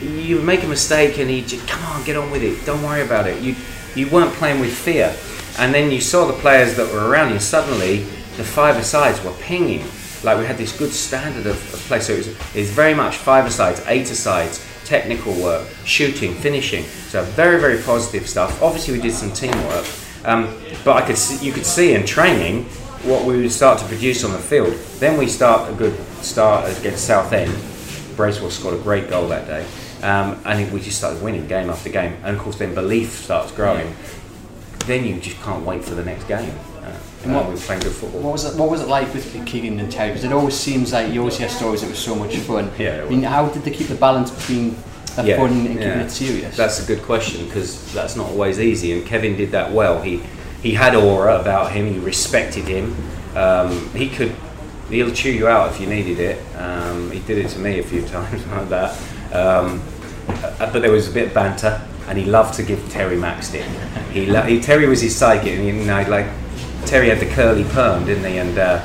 you 0.00 0.40
make 0.40 0.62
a 0.62 0.68
mistake, 0.68 1.18
and 1.18 1.28
he 1.28 1.42
just 1.42 1.68
come 1.68 1.84
on, 1.84 2.04
get 2.04 2.16
on 2.16 2.30
with 2.30 2.42
it. 2.42 2.64
Don't 2.64 2.82
worry 2.82 3.02
about 3.02 3.26
it. 3.26 3.42
You 3.42 3.54
you 3.94 4.08
weren't 4.08 4.32
playing 4.34 4.60
with 4.60 4.72
fear, 4.72 5.14
and 5.58 5.74
then 5.74 5.90
you 5.90 6.00
saw 6.00 6.26
the 6.26 6.38
players 6.40 6.74
that 6.76 6.90
were 6.90 7.10
around 7.10 7.32
you. 7.32 7.38
Suddenly, 7.38 7.98
the 8.38 8.44
five 8.44 8.82
sides 8.82 9.22
were 9.22 9.32
pinging 9.32 9.84
like 10.24 10.38
we 10.38 10.46
had 10.46 10.56
this 10.58 10.76
good 10.76 10.90
standard 10.90 11.46
of, 11.46 11.56
of 11.74 11.80
play. 11.80 12.00
So 12.00 12.12
it 12.14 12.18
was, 12.18 12.28
it 12.54 12.66
very 12.66 12.94
much 12.94 13.16
five 13.16 13.50
sides, 13.52 13.82
eight 13.86 14.06
sides, 14.06 14.64
technical 14.84 15.32
work, 15.34 15.66
shooting, 15.84 16.34
finishing. 16.34 16.84
So 16.84 17.22
very 17.22 17.60
very 17.60 17.82
positive 17.82 18.28
stuff. 18.28 18.62
Obviously 18.62 18.94
we 18.94 19.00
did 19.00 19.12
some 19.12 19.32
teamwork, 19.32 19.86
um, 20.24 20.54
but 20.84 20.96
I 20.96 21.06
could 21.06 21.18
see, 21.18 21.44
you 21.44 21.52
could 21.52 21.66
see 21.66 21.94
in 21.94 22.04
training 22.06 22.64
what 23.04 23.24
we 23.24 23.40
would 23.40 23.52
start 23.52 23.78
to 23.78 23.86
produce 23.86 24.24
on 24.24 24.32
the 24.32 24.38
field. 24.38 24.74
Then 24.98 25.18
we 25.18 25.26
start 25.26 25.70
a 25.70 25.74
good 25.74 25.98
start 26.22 26.70
against 26.78 27.06
Southend. 27.06 27.50
Bracewell 28.16 28.50
scored 28.50 28.74
a 28.74 28.82
great 28.82 29.08
goal 29.08 29.28
that 29.28 29.46
day. 29.46 29.66
Um, 30.02 30.40
and 30.44 30.72
we 30.72 30.80
just 30.80 30.98
started 30.98 31.22
winning 31.22 31.46
game 31.46 31.68
after 31.68 31.90
game, 31.90 32.16
and 32.24 32.36
of 32.36 32.42
course, 32.42 32.56
then 32.56 32.74
belief 32.74 33.10
starts 33.10 33.52
growing. 33.52 33.94
then 34.86 35.04
you 35.04 35.20
just 35.20 35.40
can't 35.42 35.64
wait 35.64 35.84
for 35.84 35.94
the 35.94 36.04
next 36.04 36.24
game. 36.24 36.54
And 37.24 37.34
what- 37.34 37.48
we're 37.48 37.56
playing 37.56 37.82
good 37.82 37.92
football. 37.92 38.20
What 38.22 38.32
was 38.32 38.44
it? 38.44 38.56
What 38.58 38.70
was 38.70 38.80
it 38.80 38.88
like 38.88 39.12
with 39.12 39.44
Keegan 39.46 39.78
and 39.78 39.90
Terry? 39.92 40.08
Because 40.10 40.24
it 40.24 40.32
always 40.32 40.54
seems 40.54 40.92
like 40.92 41.12
you 41.12 41.20
always 41.20 41.36
hear 41.36 41.48
stories. 41.48 41.82
It 41.82 41.90
was 41.90 41.98
so 41.98 42.14
much 42.14 42.34
fun. 42.36 42.70
Yeah, 42.78 43.02
I 43.04 43.08
mean, 43.10 43.22
how 43.22 43.46
did 43.46 43.62
they 43.64 43.70
keep 43.70 43.88
the 43.88 43.94
balance 43.94 44.30
between 44.30 44.76
the 45.16 45.24
Yeah, 45.24 45.36
fun 45.36 45.50
and 45.50 45.62
keeping 45.68 45.82
yeah. 45.82 46.00
it 46.00 46.10
serious? 46.10 46.56
That's 46.56 46.82
a 46.82 46.86
good 46.86 47.02
question 47.02 47.44
because 47.46 47.92
that's 47.92 48.16
not 48.16 48.28
always 48.30 48.58
easy, 48.58 48.92
and 48.92 49.04
Kevin 49.06 49.36
did 49.36 49.52
that 49.52 49.70
well. 49.72 50.00
He 50.02 50.22
he 50.62 50.72
had 50.74 50.94
aura 50.94 51.38
about 51.38 51.72
him. 51.72 51.92
You 51.92 52.00
respected 52.00 52.64
him. 52.66 52.94
Um, 53.36 53.90
he 53.94 54.08
could 54.08 54.32
he'll 54.88 55.10
chew 55.12 55.30
you 55.30 55.46
out 55.46 55.70
if 55.72 55.80
you 55.80 55.86
needed 55.86 56.18
it. 56.18 56.38
Um, 56.58 57.10
he 57.10 57.20
did 57.20 57.38
it 57.38 57.48
to 57.50 57.58
me 57.58 57.78
a 57.78 57.82
few 57.82 58.02
times 58.16 58.42
like 58.46 58.68
that. 58.70 58.96
Um, 59.32 59.82
uh, 60.28 60.70
but 60.72 60.80
there 60.80 60.90
was 60.90 61.06
a 61.08 61.12
bit 61.12 61.28
of 61.28 61.34
banter, 61.34 61.80
and 62.08 62.16
he 62.18 62.24
loved 62.24 62.54
to 62.54 62.62
give 62.62 62.80
Terry 62.90 63.16
Max 63.16 63.48
stick. 63.48 63.64
He, 64.12 64.24
lo- 64.26 64.42
he 64.42 64.58
Terry 64.60 64.86
was 64.88 65.00
his 65.02 65.14
sidekick, 65.14 65.56
and 65.58 65.66
you 65.66 65.72
know, 65.74 66.02
like 66.08 66.26
Terry 66.86 67.08
had 67.08 67.20
the 67.20 67.30
curly 67.34 67.64
perm, 67.64 68.04
didn't 68.04 68.24
he? 68.24 68.38
And 68.38 68.58
uh, 68.58 68.84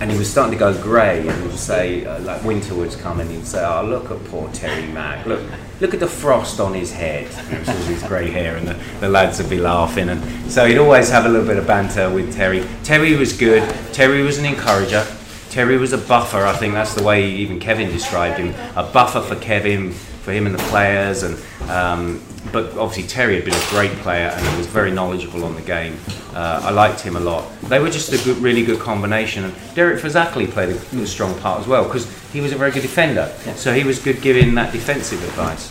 and 0.00 0.10
he 0.10 0.16
was 0.16 0.30
starting 0.30 0.52
to 0.52 0.58
go 0.58 0.82
grey, 0.82 1.28
and 1.28 1.50
he'd 1.50 1.58
say 1.58 2.06
uh, 2.06 2.18
like 2.20 2.42
winter 2.42 2.74
was 2.74 2.96
coming. 2.96 3.28
He'd 3.28 3.46
say, 3.46 3.64
"Oh, 3.64 3.84
look 3.84 4.10
at 4.10 4.24
poor 4.24 4.50
Terry 4.52 4.86
Mack. 4.92 5.26
Look, 5.26 5.42
look 5.80 5.92
at 5.92 6.00
the 6.00 6.06
frost 6.06 6.58
on 6.58 6.72
his 6.72 6.90
head." 6.90 7.26
It 7.52 7.58
was 7.58 7.68
all 7.68 7.74
his 7.84 8.02
grey 8.04 8.30
hair, 8.30 8.56
and 8.56 8.66
the, 8.66 8.78
the 9.00 9.08
lads 9.08 9.38
would 9.38 9.50
be 9.50 9.58
laughing. 9.58 10.08
And 10.08 10.50
so 10.50 10.64
he'd 10.64 10.78
always 10.78 11.10
have 11.10 11.26
a 11.26 11.28
little 11.28 11.46
bit 11.46 11.58
of 11.58 11.66
banter 11.66 12.08
with 12.10 12.34
Terry. 12.34 12.66
Terry 12.82 13.14
was 13.14 13.36
good. 13.36 13.62
Terry 13.92 14.22
was 14.22 14.38
an 14.38 14.46
encourager. 14.46 15.06
Terry 15.50 15.76
was 15.76 15.92
a 15.92 15.98
buffer. 15.98 16.46
I 16.46 16.54
think 16.56 16.72
that's 16.74 16.94
the 16.94 17.02
way 17.02 17.28
even 17.28 17.60
Kevin 17.60 17.90
described 17.90 18.38
him. 18.38 18.54
A 18.76 18.90
buffer 18.90 19.20
for 19.20 19.38
Kevin, 19.40 19.92
for 19.92 20.32
him 20.32 20.46
and 20.46 20.54
the 20.54 20.62
players. 20.64 21.24
And 21.24 21.36
um, 21.68 22.22
but 22.52 22.76
obviously 22.78 23.04
Terry 23.04 23.34
had 23.36 23.44
been 23.44 23.54
a 23.54 23.66
great 23.68 23.92
player 23.98 24.28
and 24.28 24.46
he 24.46 24.56
was 24.56 24.66
very 24.66 24.90
knowledgeable 24.90 25.44
on 25.44 25.54
the 25.54 25.60
game. 25.60 25.98
Uh, 26.34 26.60
I 26.64 26.70
liked 26.70 27.00
him 27.00 27.16
a 27.16 27.20
lot. 27.20 27.44
They 27.62 27.78
were 27.78 27.90
just 27.90 28.12
a 28.12 28.24
good, 28.24 28.38
really 28.38 28.64
good 28.64 28.80
combination. 28.80 29.44
And 29.44 29.54
Derek 29.74 30.00
Fazackerley 30.00 30.50
played 30.50 30.70
a, 30.70 31.06
strong 31.06 31.38
part 31.40 31.60
as 31.60 31.66
well 31.66 31.84
because 31.84 32.08
he 32.32 32.40
was 32.40 32.52
a 32.52 32.56
very 32.56 32.70
good 32.70 32.82
defender. 32.82 33.26
So 33.56 33.74
he 33.74 33.84
was 33.84 33.98
good 33.98 34.22
giving 34.22 34.54
that 34.54 34.72
defensive 34.72 35.22
advice. 35.24 35.70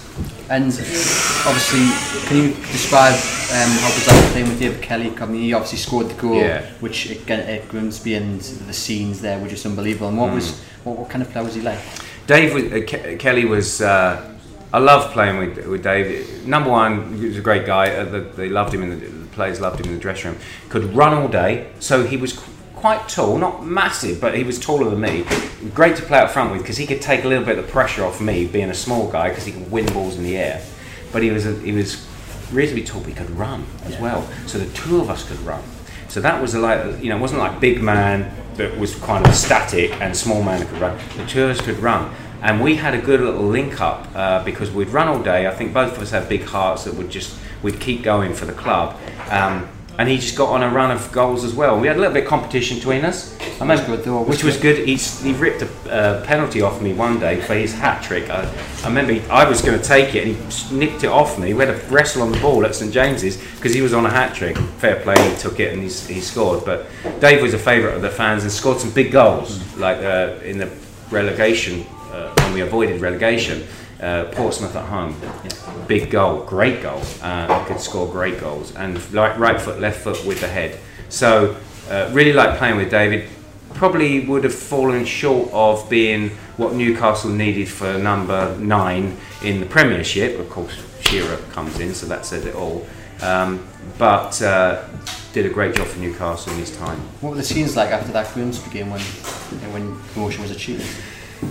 And 0.50 0.66
obviously, 1.46 1.86
can 2.28 2.38
you 2.38 2.54
describe 2.72 3.14
um, 3.14 3.70
how 3.80 3.88
was 3.94 4.06
that 4.06 4.32
playing 4.32 4.48
with 4.50 4.60
David 4.60 4.82
Kelly? 4.82 5.14
I 5.20 5.26
mean, 5.26 5.42
he 5.42 5.54
obviously 5.54 5.78
scored 5.80 6.10
the 6.10 6.16
goal, 6.16 6.36
Yeah. 6.36 6.66
which 6.82 7.10
again 7.10 7.42
at 7.42 7.68
Grimsby 7.70 8.16
and 8.16 8.42
the 8.42 8.74
scenes 8.74 9.22
there 9.22 9.40
were 9.40 9.48
just 9.48 9.66
unbelievable. 9.66 10.10
And 10.10 10.18
what 10.18 10.34
was 10.34 10.60
what, 10.84 10.98
what 10.98 11.10
kind 11.10 11.22
of 11.24 11.30
player 11.32 11.44
was 11.44 11.56
he 11.56 11.62
like? 11.62 11.80
Dave 12.28 12.54
was- 12.54 12.72
uh, 12.72 12.82
Ke- 12.86 13.20
Kelly 13.20 13.46
was. 13.46 13.82
Uh, 13.82 14.36
I 14.72 14.78
loved 14.78 15.14
playing 15.14 15.38
with 15.40 15.66
with 15.66 15.84
Dave. 15.84 16.46
Number 16.46 16.70
one, 16.70 17.18
he 17.18 17.26
was 17.26 17.38
a 17.38 17.42
great 17.42 17.66
guy. 17.66 17.92
Uh, 17.92 18.06
the, 18.06 18.20
they 18.20 18.50
loved 18.50 18.74
him 18.74 18.84
in 18.84 18.90
the, 18.92 19.06
the 19.08 19.28
players 19.28 19.60
loved 19.60 19.80
him 19.80 19.88
in 19.88 19.94
the 19.94 20.00
dressing 20.00 20.32
room. 20.32 20.42
Could 20.70 20.94
run 20.94 21.14
all 21.14 21.28
day, 21.28 21.72
so 21.80 22.06
he 22.06 22.18
was 22.18 22.34
qu- 22.34 22.52
quite 22.76 23.10
tall, 23.10 23.38
not 23.38 23.66
massive, 23.66 24.22
but 24.22 24.36
he 24.36 24.44
was 24.44 24.60
taller 24.60 24.90
than 24.90 25.02
me. 25.02 25.26
Great 25.74 25.96
to 25.98 26.04
play 26.04 26.20
up 26.20 26.30
front 26.30 26.52
with 26.52 26.62
because 26.62 26.78
he 26.78 26.86
could 26.86 27.02
take 27.02 27.24
a 27.24 27.28
little 27.28 27.44
bit 27.44 27.58
of 27.58 27.66
the 27.66 27.72
pressure 27.72 28.06
off 28.06 28.22
me, 28.22 28.46
being 28.46 28.70
a 28.70 28.76
small 28.76 29.10
guy, 29.12 29.30
because 29.30 29.46
he 29.46 29.52
could 29.52 29.72
win 29.72 29.86
balls 29.88 30.18
in 30.18 30.24
the 30.24 30.38
air. 30.38 30.64
But 31.12 31.24
he 31.24 31.32
was 31.32 31.48
a, 31.48 31.54
he 31.62 31.72
was 31.72 32.08
reasonably 32.52 32.84
tall. 32.84 33.02
But 33.02 33.10
he 33.10 33.16
could 33.16 33.32
run 33.32 33.66
as 33.86 33.98
well, 34.00 34.30
so 34.46 34.60
the 34.60 34.72
two 34.74 35.02
of 35.02 35.10
us 35.10 35.28
could 35.28 35.40
run. 35.40 35.64
So 36.10 36.22
that 36.22 36.40
was 36.40 36.54
like 36.56 37.02
you 37.02 37.10
know, 37.10 37.18
it 37.18 37.22
wasn't 37.22 37.40
like 37.40 37.60
big 37.60 37.82
man 37.82 38.32
that 38.56 38.78
was 38.78 38.96
kind 38.98 39.26
of 39.26 39.34
static 39.34 39.92
and 40.02 40.16
small 40.16 40.44
man 40.44 40.60
that 40.60 40.70
could 40.70 40.82
run. 40.82 41.00
The 41.18 41.26
two 41.26 41.44
of 41.46 41.50
us 41.58 41.62
could 41.62 41.80
run, 41.80 42.14
and 42.42 42.62
we 42.62 42.76
had 42.76 42.94
a 42.94 43.02
good 43.02 43.22
little 43.22 43.48
link 43.48 43.82
up 43.82 44.08
uh, 44.16 44.44
because 44.44 44.72
we'd 44.72 44.90
run 44.90 45.08
all 45.08 45.22
day. 45.22 45.48
I 45.48 45.52
think 45.52 45.74
both 45.74 45.96
of 45.96 46.02
us 46.02 46.12
had 46.12 46.30
big 46.30 46.44
hearts 46.44 46.86
that 46.86 46.96
would 46.96 47.10
just 47.10 47.38
we'd 47.62 47.80
keep 47.80 48.04
going 48.04 48.34
for 48.34 48.46
the 48.46 48.54
club. 48.54 48.96
Um, 49.30 49.68
and 50.00 50.08
he 50.08 50.16
just 50.16 50.38
got 50.38 50.48
on 50.48 50.64
a 50.64 50.70
run 50.70 50.92
of 50.92 51.12
goals 51.12 51.44
as 51.44 51.54
well. 51.54 51.78
We 51.78 51.88
had 51.88 51.98
a 51.98 52.00
little 52.00 52.14
bit 52.14 52.24
of 52.24 52.30
competition 52.30 52.78
between 52.78 53.04
us. 53.04 53.38
I 53.42 53.60
remember- 53.60 53.98
good 53.98 54.06
though, 54.06 54.22
which 54.22 54.46
was 54.46 54.56
good. 54.56 54.88
He, 54.88 54.96
he 54.96 55.34
ripped 55.34 55.62
a 55.62 55.92
uh, 55.92 56.26
penalty 56.26 56.62
off 56.62 56.82
me 56.82 56.94
one 56.94 57.20
day 57.20 57.42
for 57.42 57.54
his 57.54 57.74
hat 57.74 58.02
trick. 58.02 58.30
I, 58.30 58.50
I 58.82 58.88
remember 58.88 59.12
he, 59.12 59.22
I 59.30 59.48
was 59.48 59.62
going 59.62 59.78
to 59.78 59.86
take 59.86 60.16
it 60.16 60.26
and 60.26 60.38
he 60.38 60.74
nicked 60.74 61.04
it 61.04 61.10
off 61.10 61.38
me. 61.38 61.54
We 61.54 61.66
had 61.66 61.76
a 61.76 61.78
wrestle 61.90 62.22
on 62.22 62.32
the 62.32 62.40
ball 62.40 62.66
at 62.66 62.76
St 62.76 62.94
James's 62.94 63.36
because 63.58 63.74
he 63.74 63.82
was 63.82 63.94
on 63.94 64.06
a 64.06 64.10
hat 64.10 64.34
trick. 64.34 64.58
Fair 64.78 65.02
play, 65.02 65.16
he 65.30 65.36
took 65.36 65.60
it 65.60 65.74
and 65.74 65.84
he's, 65.84 66.08
he 66.08 66.22
scored. 66.22 66.64
But 66.64 66.88
Dave 67.20 67.42
was 67.42 67.54
a 67.54 67.60
favourite 67.60 67.96
of 67.96 68.02
the 68.02 68.10
fans 68.10 68.44
and 68.44 68.52
scored 68.54 68.80
some 68.80 68.92
big 68.92 69.12
goals, 69.12 69.76
like 69.76 69.98
uh, 69.98 70.40
in 70.46 70.60
the 70.60 70.72
relegation 71.12 71.86
uh, 72.12 72.34
when 72.36 72.54
we 72.54 72.62
avoided 72.62 73.02
relegation. 73.02 73.66
Uh, 74.00 74.26
Portsmouth 74.32 74.78
at 74.78 74.86
home, 74.86 75.14
big 75.88 76.10
goal, 76.10 76.44
great 76.44 76.82
goal. 76.82 77.02
Uh, 77.22 77.66
could 77.66 77.82
score 77.82 78.10
great 78.10 78.40
goals 78.40 78.74
and 78.76 78.98
like 79.14 79.38
right 79.38 79.60
foot, 79.60 79.82
left 79.82 80.00
foot 80.02 80.26
with 80.26 80.40
the 80.40 80.48
head. 80.48 80.80
So 81.10 81.58
uh, 81.90 82.10
really 82.14 82.32
like 82.32 82.58
playing 82.58 82.78
with 82.78 82.90
David. 82.90 83.28
Probably 83.74 84.26
would 84.26 84.44
have 84.46 84.56
fallen 84.56 85.06
short 85.06 85.50
of 85.52 85.90
being 85.90 86.30
what 86.58 86.74
Newcastle 86.74 87.30
needed 87.30 87.68
for 87.68 87.98
number 87.98 88.58
nine 88.58 89.18
in 89.44 89.60
the 89.60 89.66
Premiership. 89.66 90.40
Of 90.40 90.50
course, 90.50 90.82
Shearer 91.02 91.38
comes 91.52 91.80
in, 91.80 91.94
so 91.94 92.06
that 92.08 92.26
says 92.26 92.46
it 92.46 92.56
all. 92.56 92.88
Um, 93.22 93.68
but 93.98 94.42
uh, 94.42 94.86
did 95.34 95.46
a 95.46 95.50
great 95.50 95.76
job 95.76 95.88
for 95.88 96.00
Newcastle 96.00 96.54
in 96.54 96.60
his 96.60 96.76
time. 96.78 97.00
What 97.22 97.32
were 97.32 97.36
the 97.36 97.44
scenes 97.44 97.76
like 97.76 97.90
after 97.90 98.12
that 98.14 98.34
Grimsby 98.34 98.72
game 98.72 98.90
when 98.90 99.02
when 99.72 100.00
promotion 100.14 100.42
was 100.42 100.52
achieved? 100.52 100.86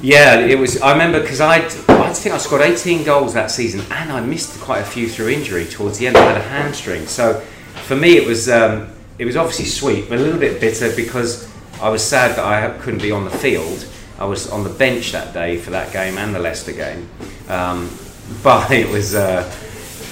Yeah, 0.03 0.41
it 0.41 0.59
was. 0.59 0.81
I 0.81 0.93
remember 0.93 1.21
because 1.21 1.41
I, 1.41 1.57
I 1.57 2.13
think 2.13 2.35
I 2.35 2.39
scored 2.39 2.63
18 2.63 3.05
goals 3.05 3.35
that 3.35 3.51
season, 3.51 3.81
and 3.91 4.13
I 4.13 4.21
missed 4.21 4.61
quite 4.61 4.81
a 4.81 4.85
few 4.85 5.09
through 5.09 5.29
injury 5.29 5.65
towards 5.65 5.99
the 5.99 6.07
end. 6.07 6.17
I 6.17 6.25
had 6.25 6.37
a 6.37 6.43
hamstring, 6.43 7.07
so 7.07 7.41
for 7.87 7.97
me 7.97 8.17
it 8.17 8.27
was 8.27 8.49
um, 8.49 8.91
it 9.19 9.25
was 9.25 9.37
obviously 9.37 9.65
sweet, 9.65 10.09
but 10.09 10.19
a 10.19 10.23
little 10.23 10.39
bit 10.39 10.61
bitter 10.61 10.95
because 10.95 11.51
I 11.81 11.89
was 11.89 12.03
sad 12.03 12.37
that 12.37 12.45
I 12.45 12.77
couldn't 12.79 13.03
be 13.03 13.11
on 13.11 13.25
the 13.25 13.31
field. 13.31 13.87
I 14.19 14.25
was 14.25 14.51
on 14.51 14.63
the 14.63 14.71
bench 14.71 15.13
that 15.13 15.33
day 15.33 15.57
for 15.57 15.71
that 15.71 15.93
game 15.93 16.19
and 16.19 16.35
the 16.35 16.39
Leicester 16.41 16.73
game, 16.73 17.09
um, 17.49 17.91
but 18.43 18.71
it 18.71 18.89
was 18.89 19.15
uh, 19.15 19.51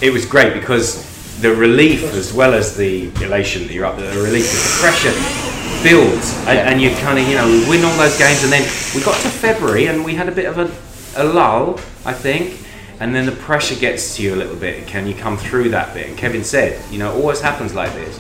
it 0.01 0.11
was 0.11 0.25
great 0.25 0.55
because 0.55 1.05
the 1.41 1.55
relief 1.55 2.03
as 2.15 2.33
well 2.33 2.55
as 2.55 2.77
the 2.77 3.09
elation 3.23 3.67
that 3.67 3.73
you're 3.73 3.85
up 3.85 3.99
there, 3.99 4.13
the 4.15 4.23
relief, 4.23 4.51
the 4.51 4.79
pressure 4.81 5.56
builds, 5.87 6.37
and, 6.49 6.59
and 6.59 6.83
you 6.83 6.91
kind 6.97 7.17
of 7.17 7.29
you 7.29 7.37
know 7.37 7.47
we 7.47 7.69
win 7.69 7.85
all 7.85 7.97
those 7.97 8.19
games, 8.19 8.43
and 8.43 8.53
then 8.53 8.63
we 8.93 9.01
got 9.05 9.15
to 9.23 9.29
February 9.29 9.87
and 9.87 10.05
we 10.05 10.15
had 10.17 10.29
a 10.29 10.33
bit 10.33 10.47
of 10.47 10.59
a, 10.59 11.23
a 11.23 11.25
lull, 11.25 11.79
I 12.05 12.13
think, 12.13 12.59
and 12.99 13.15
then 13.15 13.25
the 13.25 13.33
pressure 13.33 13.77
gets 13.77 14.17
to 14.17 14.23
you 14.23 14.35
a 14.35 14.39
little 14.43 14.57
bit. 14.57 14.89
Can 14.89 15.07
you 15.07 15.15
come 15.15 15.37
through 15.37 15.69
that 15.71 15.95
bit? 15.95 16.09
And 16.09 16.19
Kevin 16.19 16.43
said, 16.43 16.83
you 16.93 16.99
know, 16.99 17.13
it 17.13 17.21
always 17.21 17.41
happens 17.41 17.73
like 17.73 17.93
this, 17.93 18.19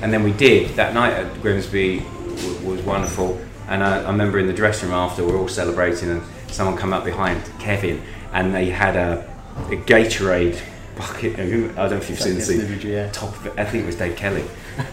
and 0.00 0.10
then 0.10 0.22
we 0.22 0.32
did. 0.32 0.70
That 0.76 0.94
night 0.94 1.12
at 1.12 1.42
Grimsby 1.42 1.98
w- 1.98 2.70
was 2.70 2.80
wonderful, 2.82 3.38
and 3.68 3.84
I, 3.84 4.02
I 4.04 4.10
remember 4.10 4.38
in 4.38 4.46
the 4.46 4.54
dressing 4.54 4.88
room 4.88 4.96
after 4.96 5.22
we 5.22 5.32
are 5.32 5.36
all 5.36 5.48
celebrating, 5.48 6.08
and 6.10 6.22
someone 6.48 6.78
come 6.78 6.94
up 6.94 7.04
behind 7.04 7.42
Kevin, 7.58 8.00
and 8.32 8.54
they 8.54 8.70
had 8.70 8.96
a, 8.96 9.20
a 9.66 9.76
Gatorade 9.76 10.58
bucket. 10.96 11.38
I 11.38 11.44
don't 11.48 11.74
know 11.76 11.96
if 11.96 12.08
you've 12.10 12.20
seen 12.20 12.34
the 12.34 12.38
Yes, 12.38 12.48
scene. 12.48 12.58
the 12.58 12.64
video, 12.66 12.92
yeah. 13.04 13.10
Top 13.10 13.34
of 13.36 13.46
it. 13.46 13.54
I 13.56 13.64
think 13.64 13.84
it 13.84 13.86
was 13.86 13.96
Dave 13.96 14.16
Kelly. 14.16 14.44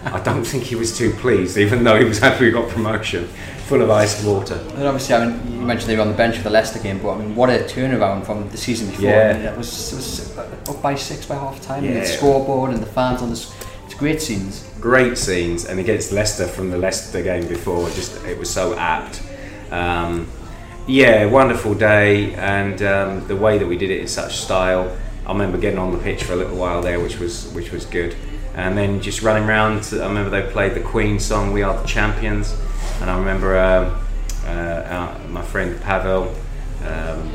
I 0.06 0.20
don't 0.22 0.44
think 0.44 0.64
he 0.64 0.76
was 0.76 0.98
too 0.98 1.12
pleased, 1.14 1.58
even 1.58 1.84
though 1.84 1.98
he 1.98 2.06
was 2.06 2.20
happy 2.20 2.46
we 2.46 2.52
got 2.52 2.70
promotion, 2.70 3.28
full 3.68 3.82
of 3.82 3.90
iced 3.90 4.26
water. 4.26 4.56
And 4.76 4.84
obviously, 4.84 5.16
I 5.16 5.28
mean, 5.28 5.54
you 5.54 5.62
mentioned 5.62 5.90
they 5.90 5.96
were 5.96 6.02
on 6.02 6.10
the 6.10 6.14
bench 6.18 6.36
for 6.38 6.44
the 6.44 6.50
Leicester 6.50 6.80
game, 6.80 7.00
but 7.02 7.12
I 7.12 7.18
mean, 7.20 7.36
what 7.36 7.50
a 7.50 7.60
turnaround 7.64 8.26
from 8.26 8.50
the 8.50 8.58
season 8.58 8.90
before. 8.90 9.06
Yeah. 9.06 9.30
I 9.30 9.34
mean, 9.38 9.46
it 9.46 9.58
was, 9.58 9.94
it 9.94 9.96
was 9.96 10.70
up 10.70 10.82
by 10.82 10.96
six 10.96 11.26
by 11.26 11.36
half 11.36 11.62
time, 11.62 11.84
and 11.86 11.94
Yeah. 11.96 12.00
the 12.02 12.06
scoreboard 12.08 12.72
and 12.72 12.82
the 12.82 12.88
fans 12.88 13.22
on 13.22 13.30
the. 13.30 13.46
It's 13.86 13.96
great 13.96 14.22
scenes. 14.22 14.66
Great 14.80 15.18
scenes, 15.18 15.66
and 15.66 15.80
against 15.80 16.12
Leicester 16.12 16.48
from 16.48 16.70
the 16.72 16.78
Leicester 16.78 17.22
game 17.24 17.48
before, 17.48 17.90
just 17.92 18.24
it 18.26 18.38
was 18.38 18.50
so 18.50 18.76
apt. 18.78 19.22
Um, 19.72 20.28
yeah, 20.88 21.26
wonderful 21.26 21.74
day, 21.76 22.34
and 22.36 22.82
um, 22.82 23.28
the 23.28 23.36
way 23.36 23.58
that 23.58 23.68
we 23.68 23.78
did 23.78 23.92
it 23.92 24.00
in 24.02 24.08
such 24.08 24.38
style. 24.38 24.96
I 25.30 25.32
remember 25.32 25.60
getting 25.60 25.78
on 25.78 25.92
the 25.92 26.00
pitch 26.00 26.24
for 26.24 26.34
a 26.34 26.36
little 26.36 26.58
while 26.58 26.82
there, 26.82 27.00
which 27.00 27.20
was 27.20 27.54
which 27.54 27.72
was 27.72 27.86
good, 27.86 28.16
and 28.56 28.76
then 28.76 29.00
just 29.00 29.22
running 29.22 29.48
around. 29.48 29.88
I 29.94 30.08
remember 30.08 30.32
they 30.32 30.42
played 30.52 30.74
the 30.74 30.80
Queen 30.80 31.20
song 31.20 31.54
"We 31.54 31.62
Are 31.62 31.80
the 31.80 31.88
Champions," 31.88 32.58
and 33.00 33.12
I 33.12 33.20
remember 33.20 33.56
um 33.56 33.96
uh, 34.48 34.88
our, 34.90 35.20
my 35.28 35.44
friend 35.44 35.80
Pavel, 35.82 36.34
um, 36.84 37.28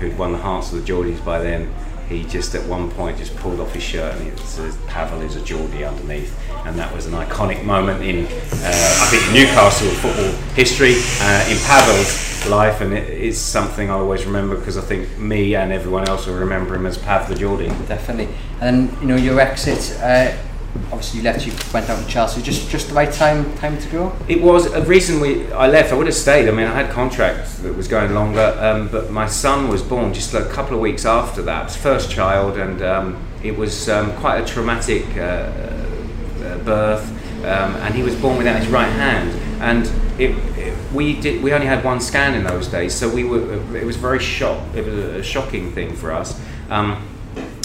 who'd 0.00 0.16
won 0.16 0.32
the 0.32 0.38
Hearts 0.38 0.72
of 0.72 0.78
the 0.82 0.90
Geordies 0.90 1.22
by 1.22 1.40
then. 1.40 1.70
He 2.08 2.24
just 2.24 2.54
at 2.54 2.66
one 2.66 2.90
point 2.90 3.18
just 3.18 3.36
pulled 3.36 3.60
off 3.60 3.74
his 3.74 3.82
shirt 3.82 4.14
and 4.16 4.28
it 4.28 4.38
says 4.38 4.76
Pavel 4.86 5.20
is 5.20 5.36
a 5.36 5.42
Geordie 5.42 5.84
underneath, 5.84 6.34
and 6.64 6.78
that 6.78 6.94
was 6.94 7.04
an 7.04 7.12
iconic 7.12 7.62
moment 7.64 8.02
in 8.02 8.24
uh, 8.24 9.02
I 9.02 9.06
think 9.10 9.30
Newcastle 9.30 9.90
football 10.00 10.32
history, 10.54 10.94
uh, 11.20 11.50
in 11.50 11.58
Pavel's 11.68 12.31
life, 12.46 12.80
and 12.80 12.92
it 12.92 13.08
is 13.08 13.40
something 13.40 13.90
I 13.90 13.94
always 13.94 14.24
remember 14.24 14.56
because 14.56 14.76
I 14.76 14.82
think 14.82 15.18
me 15.18 15.54
and 15.54 15.72
everyone 15.72 16.08
else 16.08 16.26
will 16.26 16.38
remember 16.38 16.74
him 16.74 16.86
as 16.86 16.98
Pav 16.98 17.28
the 17.28 17.34
Geordie. 17.34 17.68
Definitely. 17.86 18.34
And 18.60 18.88
then 18.88 19.00
you 19.00 19.08
know 19.08 19.16
your 19.16 19.40
exit. 19.40 19.98
Uh, 20.00 20.36
obviously, 20.90 21.18
you 21.18 21.24
left. 21.24 21.46
You 21.46 21.52
went 21.72 21.88
out 21.88 22.02
to 22.02 22.06
Chelsea. 22.08 22.42
Just 22.42 22.70
just 22.70 22.88
the 22.88 22.94
right 22.94 23.12
time 23.12 23.54
time 23.56 23.78
to 23.78 23.88
go. 23.88 24.16
It 24.28 24.42
was 24.42 24.66
a 24.66 24.82
reason 24.82 25.20
we 25.20 25.50
I 25.52 25.68
left. 25.68 25.92
I 25.92 25.96
would 25.96 26.06
have 26.06 26.16
stayed. 26.16 26.48
I 26.48 26.52
mean, 26.52 26.66
I 26.66 26.74
had 26.74 26.90
contracts 26.90 27.58
that 27.58 27.74
was 27.74 27.88
going 27.88 28.14
longer, 28.14 28.56
um, 28.58 28.88
but 28.88 29.10
my 29.10 29.26
son 29.26 29.68
was 29.68 29.82
born 29.82 30.12
just 30.12 30.34
a 30.34 30.44
couple 30.46 30.74
of 30.74 30.80
weeks 30.80 31.04
after 31.04 31.42
that. 31.42 31.70
First 31.70 32.10
child, 32.10 32.56
and 32.56 32.82
um, 32.82 33.24
it 33.42 33.56
was 33.56 33.88
um, 33.88 34.12
quite 34.16 34.40
a 34.40 34.46
traumatic 34.46 35.04
uh, 35.16 35.20
uh, 35.20 36.44
uh, 36.44 36.58
birth, 36.58 37.08
um, 37.44 37.74
and 37.76 37.94
he 37.94 38.02
was 38.02 38.14
born 38.16 38.38
without 38.38 38.60
his 38.60 38.68
right 38.68 38.90
hand. 38.90 39.30
And 39.60 39.86
it, 40.24 40.58
it, 40.58 40.92
we 40.92 41.20
did 41.20 41.42
we 41.42 41.52
only 41.52 41.66
had 41.66 41.84
one 41.84 42.00
scan 42.00 42.34
in 42.34 42.44
those 42.44 42.68
days, 42.68 42.94
so 42.94 43.08
we 43.08 43.24
were 43.24 43.76
it 43.76 43.84
was 43.84 43.96
very 43.96 44.18
shock. 44.18 44.62
It 44.74 44.84
was 44.84 44.94
a 44.94 45.22
shocking 45.22 45.72
thing 45.72 45.94
for 45.94 46.12
us. 46.12 46.40
Um, 46.70 47.08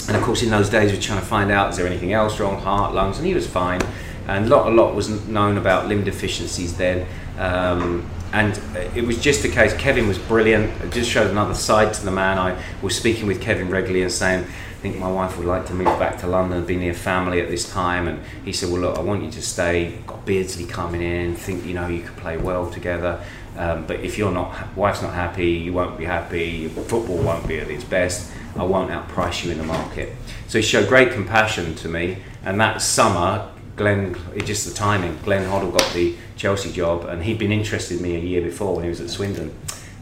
and 0.08 0.16
of 0.16 0.22
course, 0.22 0.42
in 0.42 0.50
those 0.50 0.70
days, 0.70 0.90
we 0.90 0.96
were 0.96 1.02
trying 1.02 1.20
to 1.20 1.26
find 1.26 1.50
out 1.50 1.70
is 1.70 1.76
there 1.76 1.86
anything 1.86 2.12
else 2.12 2.40
wrong, 2.40 2.60
heart, 2.60 2.94
lungs, 2.94 3.18
and 3.18 3.26
he 3.26 3.34
was 3.34 3.46
fine. 3.46 3.80
And 4.26 4.46
a 4.46 4.48
lot, 4.48 4.66
a 4.68 4.70
lot 4.70 4.94
was 4.94 5.26
known 5.26 5.58
about 5.58 5.86
limb 5.86 6.04
deficiencies 6.04 6.76
then. 6.76 7.06
Um, 7.38 8.08
and 8.32 8.60
it 8.94 9.06
was 9.06 9.20
just 9.20 9.44
a 9.44 9.48
case. 9.48 9.74
Kevin 9.74 10.06
was 10.06 10.18
brilliant. 10.18 10.70
It 10.82 10.92
just 10.92 11.10
showed 11.10 11.30
another 11.30 11.54
side 11.54 11.94
to 11.94 12.04
the 12.04 12.10
man. 12.10 12.38
I 12.38 12.62
was 12.82 12.94
speaking 12.96 13.26
with 13.26 13.40
Kevin 13.40 13.70
regularly 13.70 14.02
and 14.02 14.12
saying, 14.12 14.46
think 14.80 14.96
my 14.96 15.10
wife 15.10 15.36
would 15.36 15.46
like 15.46 15.66
to 15.66 15.74
move 15.74 15.98
back 15.98 16.18
to 16.18 16.28
London, 16.28 16.64
be 16.64 16.76
near 16.76 16.94
family 16.94 17.40
at 17.40 17.48
this 17.48 17.70
time. 17.70 18.06
And 18.06 18.22
he 18.44 18.52
said, 18.52 18.70
Well, 18.70 18.80
look, 18.80 18.96
I 18.96 19.00
want 19.00 19.24
you 19.24 19.30
to 19.32 19.42
stay. 19.42 19.98
Got 20.06 20.24
Beardsley 20.24 20.66
coming 20.66 21.02
in. 21.02 21.34
Think 21.34 21.66
you 21.66 21.74
know 21.74 21.88
you 21.88 22.02
could 22.02 22.16
play 22.16 22.36
well 22.36 22.70
together. 22.70 23.20
Um, 23.56 23.86
but 23.86 24.00
if 24.00 24.16
you're 24.16 24.30
not, 24.30 24.76
wife's 24.76 25.02
not 25.02 25.14
happy, 25.14 25.50
you 25.50 25.72
won't 25.72 25.98
be 25.98 26.04
happy. 26.04 26.68
Football 26.68 27.18
won't 27.18 27.48
be 27.48 27.58
at 27.58 27.68
its 27.68 27.82
best. 27.82 28.32
I 28.56 28.62
won't 28.62 28.90
outprice 28.90 29.44
you 29.44 29.50
in 29.50 29.58
the 29.58 29.64
market. 29.64 30.14
So 30.46 30.58
he 30.58 30.62
showed 30.62 30.88
great 30.88 31.12
compassion 31.12 31.74
to 31.76 31.88
me. 31.88 32.18
And 32.44 32.60
that 32.60 32.80
summer, 32.80 33.50
Glenn, 33.74 34.16
just 34.44 34.68
the 34.68 34.74
timing. 34.74 35.18
Glenn 35.24 35.44
Hoddle 35.48 35.76
got 35.76 35.92
the 35.92 36.14
Chelsea 36.36 36.72
job, 36.72 37.04
and 37.04 37.24
he'd 37.24 37.38
been 37.38 37.52
interested 37.52 37.96
in 37.96 38.02
me 38.02 38.14
a 38.14 38.20
year 38.20 38.42
before 38.42 38.76
when 38.76 38.84
he 38.84 38.90
was 38.90 39.00
at 39.00 39.10
Swindon. 39.10 39.52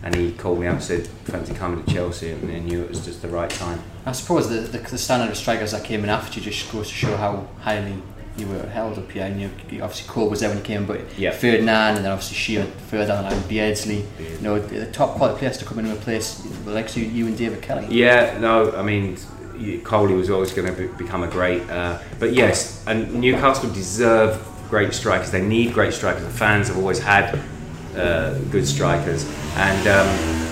And 0.03 0.15
he 0.15 0.33
called 0.33 0.61
me 0.61 0.67
up 0.67 0.75
and 0.75 0.83
said, 0.83 1.07
fancy 1.07 1.55
coming 1.55 1.83
to 1.83 1.93
Chelsea, 1.93 2.31
and 2.31 2.51
I 2.51 2.59
knew 2.59 2.83
it 2.83 2.91
was 2.91 3.05
just 3.05 3.23
the 3.23 3.29
right 3.29 3.51
time. 3.51 3.83
I 4.07 4.13
suppose 4.13 4.49
the, 4.49 4.61
the, 4.61 4.79
the 4.79 4.99
standard 4.99 5.31
of 5.31 5.37
strikers 5.37 5.73
that 5.73 5.85
came 5.85 6.05
in 6.05 6.11
after 6.11 6.39
you 6.39 6.45
just 6.45 6.71
goes 6.71 6.89
to 6.89 6.95
show 6.95 7.17
how 7.17 7.49
highly 7.61 8.01
you 8.37 8.47
were 8.47 8.65
held 8.67 8.99
up 8.99 9.11
here. 9.11 9.25
And 9.25 9.41
you, 9.41 9.51
you 9.69 9.83
obviously 9.83 10.09
Cole 10.09 10.31
was 10.31 10.41
there 10.41 10.49
when 10.49 10.59
he 10.59 10.65
came, 10.65 10.87
but 10.87 11.19
Yeah. 11.19 11.33
Ferdinand 11.33 11.97
and 11.97 12.05
then 12.05 12.13
obviously 12.13 12.37
Shearer 12.37 12.67
further 12.89 13.09
down 13.09 13.25
the 13.25 13.31
line, 13.31 13.49
Beardsley. 13.49 14.05
You 14.21 14.39
know, 14.41 14.61
the 14.61 14.87
top 14.93 15.17
quality 15.17 15.39
players 15.41 15.59
to 15.59 15.65
come 15.65 15.81
in 15.81 15.87
and 15.87 15.99
replace 15.99 16.39
the 16.39 16.71
likes 16.71 16.97
of 16.97 17.03
you 17.03 17.27
and 17.27 17.37
David 17.37 17.63
Kelly. 17.63 17.87
Yeah, 17.91 18.39
no, 18.39 18.71
I 18.77 18.83
mean, 18.83 19.17
Coley 19.85 20.15
was 20.15 20.31
always 20.31 20.53
going 20.53 20.73
to 20.73 20.83
be, 20.83 20.87
become 21.03 21.25
a 21.25 21.29
great. 21.29 21.69
Uh, 21.69 21.99
but 22.21 22.33
yes, 22.33 22.85
and 22.87 23.13
Newcastle 23.15 23.71
deserve 23.71 24.41
great 24.69 24.93
strikers. 24.93 25.31
They 25.33 25.43
need 25.45 25.73
great 25.75 25.93
strikers. 25.93 26.23
The 26.23 26.31
fans 26.31 26.69
have 26.69 26.77
always 26.77 26.99
had 27.01 27.41
uh, 27.97 28.39
good 28.51 28.69
strikers, 28.69 29.25
and 29.57 29.89
um, 29.89 30.46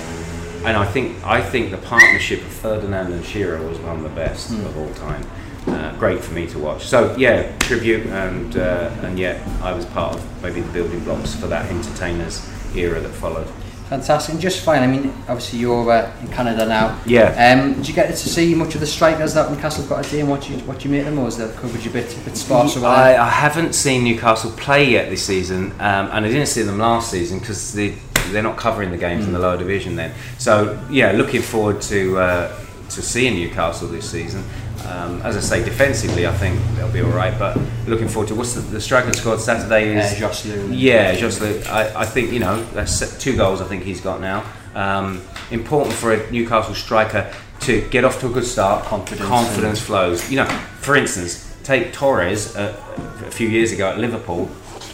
and 0.64 0.76
I 0.76 0.86
think 0.86 1.22
I 1.24 1.42
think 1.42 1.70
the 1.70 1.78
partnership 1.78 2.40
of 2.40 2.48
Ferdinand 2.48 3.12
and 3.12 3.24
Shearer 3.24 3.66
was 3.66 3.78
one 3.78 3.96
of 3.96 4.02
the 4.02 4.08
best 4.08 4.50
of 4.50 4.76
all 4.78 4.92
time. 4.94 5.26
Uh, 5.66 5.94
great 5.96 6.22
for 6.22 6.34
me 6.34 6.46
to 6.46 6.58
watch. 6.58 6.84
So 6.86 7.14
yeah, 7.16 7.56
tribute, 7.58 8.06
and 8.06 8.56
uh, 8.56 8.90
and 9.02 9.18
yet 9.18 9.46
I 9.62 9.72
was 9.72 9.84
part 9.86 10.14
of 10.14 10.42
maybe 10.42 10.60
the 10.60 10.72
building 10.72 11.02
blocks 11.04 11.34
for 11.34 11.46
that 11.48 11.70
entertainers 11.70 12.48
era 12.74 13.00
that 13.00 13.12
followed. 13.12 13.48
Fantastic, 13.88 14.32
and 14.32 14.40
just 14.40 14.64
fine. 14.64 14.82
I 14.82 14.86
mean, 14.86 15.12
obviously 15.28 15.58
you're 15.58 15.90
uh, 15.90 16.10
in 16.22 16.28
Canada 16.28 16.64
now. 16.64 16.98
Yeah. 17.04 17.34
Um, 17.36 17.74
did 17.74 17.88
you 17.88 17.94
get 17.94 18.08
to 18.08 18.16
see 18.16 18.54
much 18.54 18.74
of 18.74 18.80
the 18.80 18.86
strikers 18.86 19.34
that 19.34 19.50
Newcastle 19.50 19.82
have 19.82 19.90
got 19.90 20.04
today 20.04 20.20
and 20.20 20.30
what 20.30 20.48
you 20.48 20.56
what 20.60 20.82
you 20.84 20.90
make 20.90 21.04
them, 21.04 21.18
or 21.18 21.26
was 21.26 21.36
the 21.36 21.48
coverage 21.60 21.86
a 21.86 21.90
bit 21.90 22.16
a 22.16 22.20
bit 22.20 22.36
sparse? 22.36 22.76
over 22.76 22.86
I. 22.86 23.16
I 23.16 23.28
haven't 23.28 23.74
seen 23.74 24.04
Newcastle 24.04 24.52
play 24.52 24.90
yet 24.90 25.10
this 25.10 25.24
season, 25.24 25.72
um, 25.72 26.08
and 26.12 26.24
I 26.24 26.28
didn't 26.28 26.46
see 26.46 26.62
them 26.62 26.78
last 26.78 27.10
season 27.10 27.38
because 27.40 27.74
they 27.74 27.98
they're 28.30 28.42
not 28.42 28.56
covering 28.56 28.90
the 28.90 28.96
games 28.96 29.26
in 29.26 29.34
the 29.34 29.38
lower 29.38 29.58
division 29.58 29.96
then. 29.96 30.14
So 30.38 30.82
yeah, 30.90 31.12
looking 31.12 31.42
forward 31.42 31.82
to 31.82 32.18
uh, 32.18 32.60
to 32.88 33.02
seeing 33.02 33.34
Newcastle 33.34 33.88
this 33.88 34.10
season. 34.10 34.44
Um, 34.86 35.20
as 35.22 35.36
I 35.36 35.40
say, 35.40 35.64
defensively, 35.64 36.26
I 36.26 36.32
think 36.32 36.58
they'll 36.76 36.92
be 36.92 37.00
all 37.02 37.10
right. 37.10 37.38
But 37.38 37.58
looking 37.86 38.08
forward 38.08 38.28
to 38.28 38.34
what's 38.34 38.54
the, 38.54 38.60
the 38.60 38.80
striker 38.80 39.12
scored? 39.12 39.40
Saturday 39.40 39.96
is. 39.96 40.20
Uh, 40.22 40.26
Joselu. 40.28 40.68
Yeah, 40.72 41.14
Joselu. 41.16 41.66
I, 41.66 42.00
I 42.00 42.06
think 42.06 42.32
you 42.32 42.40
know 42.40 42.62
that's 42.72 43.18
two 43.18 43.36
goals. 43.36 43.60
I 43.60 43.66
think 43.66 43.82
he's 43.84 44.00
got 44.00 44.20
now. 44.20 44.44
Um, 44.74 45.22
important 45.50 45.94
for 45.94 46.12
a 46.12 46.30
Newcastle 46.30 46.74
striker 46.74 47.32
to 47.60 47.80
get 47.90 48.04
off 48.04 48.20
to 48.20 48.26
a 48.26 48.30
good 48.30 48.44
start. 48.44 48.84
Confidence 48.84 49.28
Confidence 49.28 49.80
flows. 49.80 50.30
You 50.30 50.38
know, 50.38 50.46
for 50.80 50.96
instance, 50.96 51.56
take 51.62 51.92
Torres 51.92 52.56
uh, 52.56 52.76
a 53.26 53.30
few 53.30 53.48
years 53.48 53.72
ago 53.72 53.90
at 53.90 53.98
Liverpool. 53.98 54.50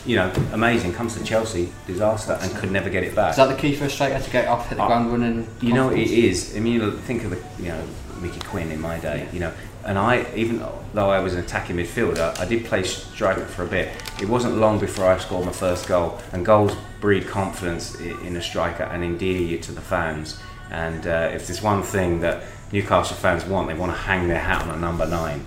You 0.07 0.17
know, 0.17 0.33
amazing. 0.53 0.93
Comes 0.95 1.17
to 1.17 1.25
Chelsea, 1.25 1.71
disaster, 1.87 2.39
and 2.41 2.55
could 2.57 2.71
never 2.71 2.89
get 2.89 3.05
it 3.05 3.15
back. 3.15 3.31
Is 3.33 3.37
that 3.37 3.49
the 3.49 3.55
key 3.57 3.75
for 3.75 3.85
a 3.85 3.91
striker 3.91 4.19
to 4.19 4.31
get 4.31 4.49
off, 4.49 4.69
hit 4.69 4.77
the 4.77 4.85
Uh, 4.85 4.87
ground 4.87 5.13
running? 5.13 5.47
You 5.61 5.75
know, 5.75 5.91
it 5.91 5.99
confidence? 5.99 6.57
I 6.57 6.61
mean, 6.61 6.93
think 7.03 7.25
of 7.25 7.31
the, 7.31 7.63
you 7.63 7.69
know, 7.69 7.83
Mickey 8.21 8.41
Quinn 8.41 8.71
in 8.71 8.81
my 8.81 8.99
day. 8.99 9.29
You 9.33 9.41
know, 9.41 9.53
and 9.85 9.99
I, 9.99 10.27
even 10.35 10.63
though 10.95 11.11
I 11.11 11.21
was 11.21 11.35
an 11.35 11.41
attacking 11.41 11.77
midfielder, 11.77 12.39
I 12.39 12.45
did 12.45 12.65
play 12.65 12.83
striker 12.83 13.45
for 13.45 13.65
a 13.65 13.67
bit. 13.67 13.89
It 14.21 14.29
wasn't 14.29 14.57
long 14.57 14.79
before 14.79 15.07
I 15.07 15.19
scored 15.19 15.47
my 15.47 15.53
first 15.53 15.87
goal, 15.89 16.19
and 16.33 16.45
goals 16.45 16.77
breed 17.01 17.27
confidence 17.27 17.95
in 18.01 18.37
a 18.37 18.43
striker 18.43 18.83
and 18.85 19.03
endear 19.03 19.41
you 19.41 19.59
to 19.59 19.73
the 19.73 19.81
fans. 19.81 20.41
And 20.71 21.07
uh, 21.07 21.31
if 21.33 21.47
there's 21.47 21.63
one 21.63 21.83
thing 21.83 22.21
that 22.21 22.43
Newcastle 22.73 23.17
fans 23.17 23.45
want, 23.45 23.69
they 23.69 23.75
want 23.75 23.93
to 23.93 23.99
hang 23.99 24.29
their 24.29 24.39
hat 24.39 24.63
on 24.63 24.71
a 24.71 24.77
number 24.79 25.07
nine. 25.07 25.45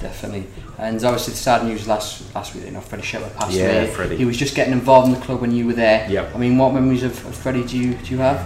Definitely. 0.00 0.46
And 0.78 1.02
obviously 1.04 1.32
the 1.32 1.38
sad 1.38 1.64
news 1.66 1.86
last 1.86 2.34
last 2.34 2.54
week, 2.54 2.64
you 2.64 2.70
know, 2.70 2.80
Freddie 2.80 3.04
Shepherd 3.04 3.34
passed 3.36 3.52
Yeah, 3.52 3.82
away. 3.82 3.90
Freddie. 3.90 4.16
He 4.16 4.24
was 4.24 4.36
just 4.36 4.54
getting 4.54 4.72
involved 4.72 5.08
in 5.08 5.14
the 5.14 5.20
club 5.20 5.40
when 5.40 5.52
you 5.52 5.66
were 5.66 5.74
there. 5.74 6.08
Yep. 6.10 6.34
I 6.34 6.38
mean, 6.38 6.56
what 6.56 6.72
memories 6.72 7.02
of, 7.02 7.12
of 7.26 7.34
Freddie 7.34 7.64
do 7.64 7.76
you 7.76 7.94
do 7.94 8.12
you 8.12 8.18
have? 8.18 8.42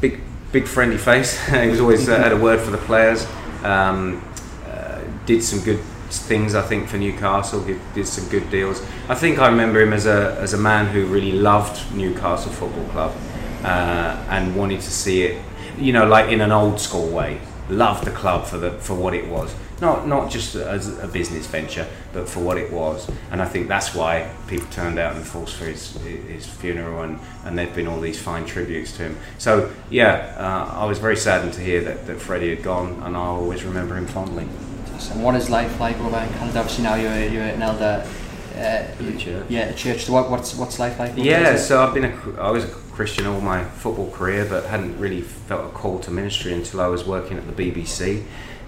big, 0.00 0.20
big 0.50 0.66
friendly 0.66 0.98
face. 0.98 1.38
he 1.48 1.68
was 1.68 1.80
always 1.80 2.08
uh, 2.08 2.16
had 2.18 2.32
a 2.32 2.36
word 2.36 2.58
for 2.60 2.70
the 2.70 2.78
players. 2.78 3.26
Um, 3.64 4.24
uh, 4.66 5.00
did 5.26 5.42
some 5.42 5.60
good 5.60 5.80
things, 6.10 6.54
I 6.54 6.62
think, 6.62 6.88
for 6.88 6.98
Newcastle. 6.98 7.62
Did, 7.62 7.80
did 7.94 8.06
some 8.06 8.28
good 8.28 8.50
deals. 8.50 8.82
I 9.08 9.14
think 9.14 9.38
I 9.38 9.48
remember 9.48 9.80
him 9.80 9.92
as 9.92 10.06
a 10.06 10.36
as 10.40 10.54
a 10.54 10.58
man 10.58 10.86
who 10.86 11.06
really 11.06 11.32
loved 11.32 11.94
Newcastle 11.94 12.52
Football 12.52 12.88
Club 12.90 13.16
uh, 13.64 14.24
and 14.28 14.56
wanted 14.56 14.80
to 14.80 14.90
see 14.90 15.22
it, 15.22 15.42
you 15.78 15.92
know, 15.92 16.06
like 16.06 16.30
in 16.30 16.40
an 16.40 16.52
old 16.52 16.80
school 16.80 17.08
way. 17.08 17.40
Loved 17.68 18.04
the 18.04 18.10
club 18.10 18.46
for 18.46 18.58
the 18.58 18.72
for 18.72 18.94
what 18.94 19.14
it 19.14 19.28
was. 19.28 19.54
Not 19.80 20.06
not 20.06 20.30
just 20.30 20.54
as 20.54 20.98
a 20.98 21.08
business 21.08 21.46
venture, 21.46 21.86
but 22.12 22.28
for 22.28 22.40
what 22.40 22.58
it 22.58 22.70
was. 22.70 23.10
And 23.30 23.40
I 23.40 23.46
think 23.46 23.68
that's 23.68 23.94
why 23.94 24.30
people 24.46 24.68
turned 24.70 24.98
out 24.98 25.16
in 25.16 25.22
force 25.22 25.52
for 25.52 25.64
his 25.64 25.96
his 26.02 26.46
funeral, 26.46 27.02
and 27.02 27.18
and 27.44 27.58
there've 27.58 27.74
been 27.74 27.86
all 27.86 28.00
these 28.00 28.20
fine 28.20 28.44
tributes 28.44 28.96
to 28.96 29.04
him. 29.04 29.16
So 29.38 29.70
yeah, 29.88 30.34
uh, 30.38 30.80
I 30.80 30.84
was 30.84 30.98
very 30.98 31.16
saddened 31.16 31.54
to 31.54 31.60
hear 31.60 31.82
that, 31.82 32.06
that 32.06 32.20
Freddie 32.20 32.54
had 32.54 32.62
gone, 32.62 33.02
and 33.02 33.16
I'll 33.16 33.36
always 33.36 33.64
remember 33.64 33.96
him 33.96 34.06
fondly. 34.06 34.46
And 35.12 35.24
what 35.24 35.34
is 35.34 35.48
life 35.48 35.80
like 35.80 35.98
over 36.00 36.18
in 36.18 36.28
Canada? 36.34 36.58
Obviously 36.60 36.84
now 36.84 36.94
you're 36.96 37.28
you're 37.28 37.44
an 37.44 37.62
elder. 37.62 38.06
Uh, 38.60 38.86
the 38.98 39.16
church. 39.16 39.46
Yeah, 39.48 39.72
church. 39.72 40.04
So 40.04 40.12
what, 40.12 40.30
what's 40.30 40.54
what's 40.54 40.78
life 40.78 40.98
like? 40.98 41.14
Yeah, 41.16 41.56
so 41.56 41.82
I've 41.82 41.94
been 41.94 42.04
a, 42.04 42.40
I 42.40 42.50
was 42.50 42.64
a 42.64 42.68
Christian 42.68 43.26
all 43.26 43.40
my 43.40 43.64
football 43.64 44.10
career, 44.10 44.44
but 44.44 44.66
hadn't 44.66 44.98
really 44.98 45.22
felt 45.22 45.64
a 45.64 45.70
call 45.70 45.98
to 46.00 46.10
ministry 46.10 46.52
until 46.52 46.82
I 46.82 46.86
was 46.88 47.04
working 47.04 47.38
at 47.38 47.46
the 47.46 47.70
BBC 47.70 48.22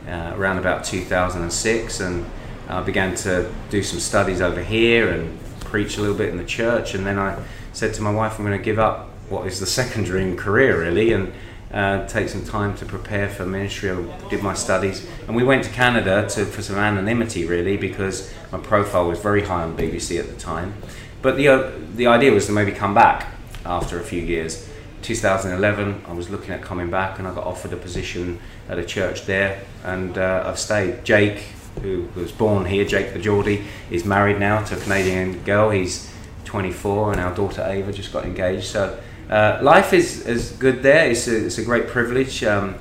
uh, 0.08 0.32
around 0.34 0.56
about 0.56 0.84
2006, 0.84 2.00
and 2.00 2.24
I 2.68 2.80
began 2.80 3.14
to 3.16 3.52
do 3.68 3.82
some 3.82 4.00
studies 4.00 4.40
over 4.40 4.62
here 4.62 5.10
and 5.12 5.38
preach 5.60 5.98
a 5.98 6.00
little 6.00 6.16
bit 6.16 6.30
in 6.30 6.38
the 6.38 6.44
church, 6.44 6.94
and 6.94 7.04
then 7.04 7.18
I 7.18 7.42
said 7.74 7.92
to 7.94 8.02
my 8.02 8.10
wife, 8.10 8.38
I'm 8.38 8.46
going 8.46 8.56
to 8.56 8.64
give 8.64 8.78
up 8.78 9.10
what 9.28 9.46
is 9.46 9.60
the 9.60 9.66
second 9.66 10.04
dream 10.04 10.38
career 10.38 10.80
really, 10.80 11.12
and 11.12 11.34
uh, 11.72 12.06
take 12.06 12.28
some 12.28 12.44
time 12.44 12.76
to 12.76 12.84
prepare 12.84 13.28
for 13.28 13.46
ministry. 13.46 13.90
I 13.90 14.28
did 14.28 14.42
my 14.42 14.54
studies, 14.54 15.06
and 15.26 15.34
we 15.34 15.42
went 15.42 15.64
to 15.64 15.70
Canada 15.70 16.28
to, 16.30 16.44
for 16.44 16.62
some 16.62 16.76
anonymity, 16.76 17.46
really, 17.46 17.76
because 17.76 18.32
my 18.50 18.58
profile 18.58 19.08
was 19.08 19.18
very 19.18 19.42
high 19.42 19.62
on 19.62 19.76
BBC 19.76 20.18
at 20.18 20.28
the 20.28 20.36
time. 20.36 20.74
But 21.22 21.36
the 21.36 21.48
uh, 21.48 21.70
the 21.94 22.08
idea 22.08 22.32
was 22.32 22.46
to 22.46 22.52
maybe 22.52 22.72
come 22.72 22.94
back 22.94 23.32
after 23.64 23.98
a 23.98 24.04
few 24.04 24.20
years. 24.20 24.68
2011, 25.02 26.04
I 26.06 26.12
was 26.12 26.30
looking 26.30 26.50
at 26.50 26.62
coming 26.62 26.90
back, 26.90 27.18
and 27.18 27.26
I 27.26 27.34
got 27.34 27.44
offered 27.44 27.72
a 27.72 27.76
position 27.76 28.38
at 28.68 28.78
a 28.78 28.84
church 28.84 29.26
there, 29.26 29.62
and 29.84 30.18
uh, 30.18 30.44
I've 30.46 30.58
stayed. 30.58 31.04
Jake, 31.04 31.38
who 31.82 32.08
was 32.14 32.32
born 32.32 32.66
here, 32.66 32.84
Jake 32.84 33.12
the 33.12 33.18
Geordie, 33.18 33.64
is 33.90 34.04
married 34.04 34.38
now 34.38 34.62
to 34.64 34.76
a 34.76 34.80
Canadian 34.80 35.42
girl. 35.44 35.70
He's 35.70 36.12
24, 36.44 37.12
and 37.12 37.20
our 37.20 37.34
daughter 37.34 37.64
Ava 37.66 37.92
just 37.92 38.12
got 38.12 38.24
engaged. 38.24 38.66
So 38.66 39.00
uh, 39.32 39.58
life 39.62 39.94
is, 39.94 40.26
is 40.26 40.52
good 40.52 40.82
there. 40.82 41.10
It's 41.10 41.26
a, 41.26 41.46
it's 41.46 41.56
a 41.56 41.64
great 41.64 41.88
privilege. 41.88 42.44
Um, 42.44 42.74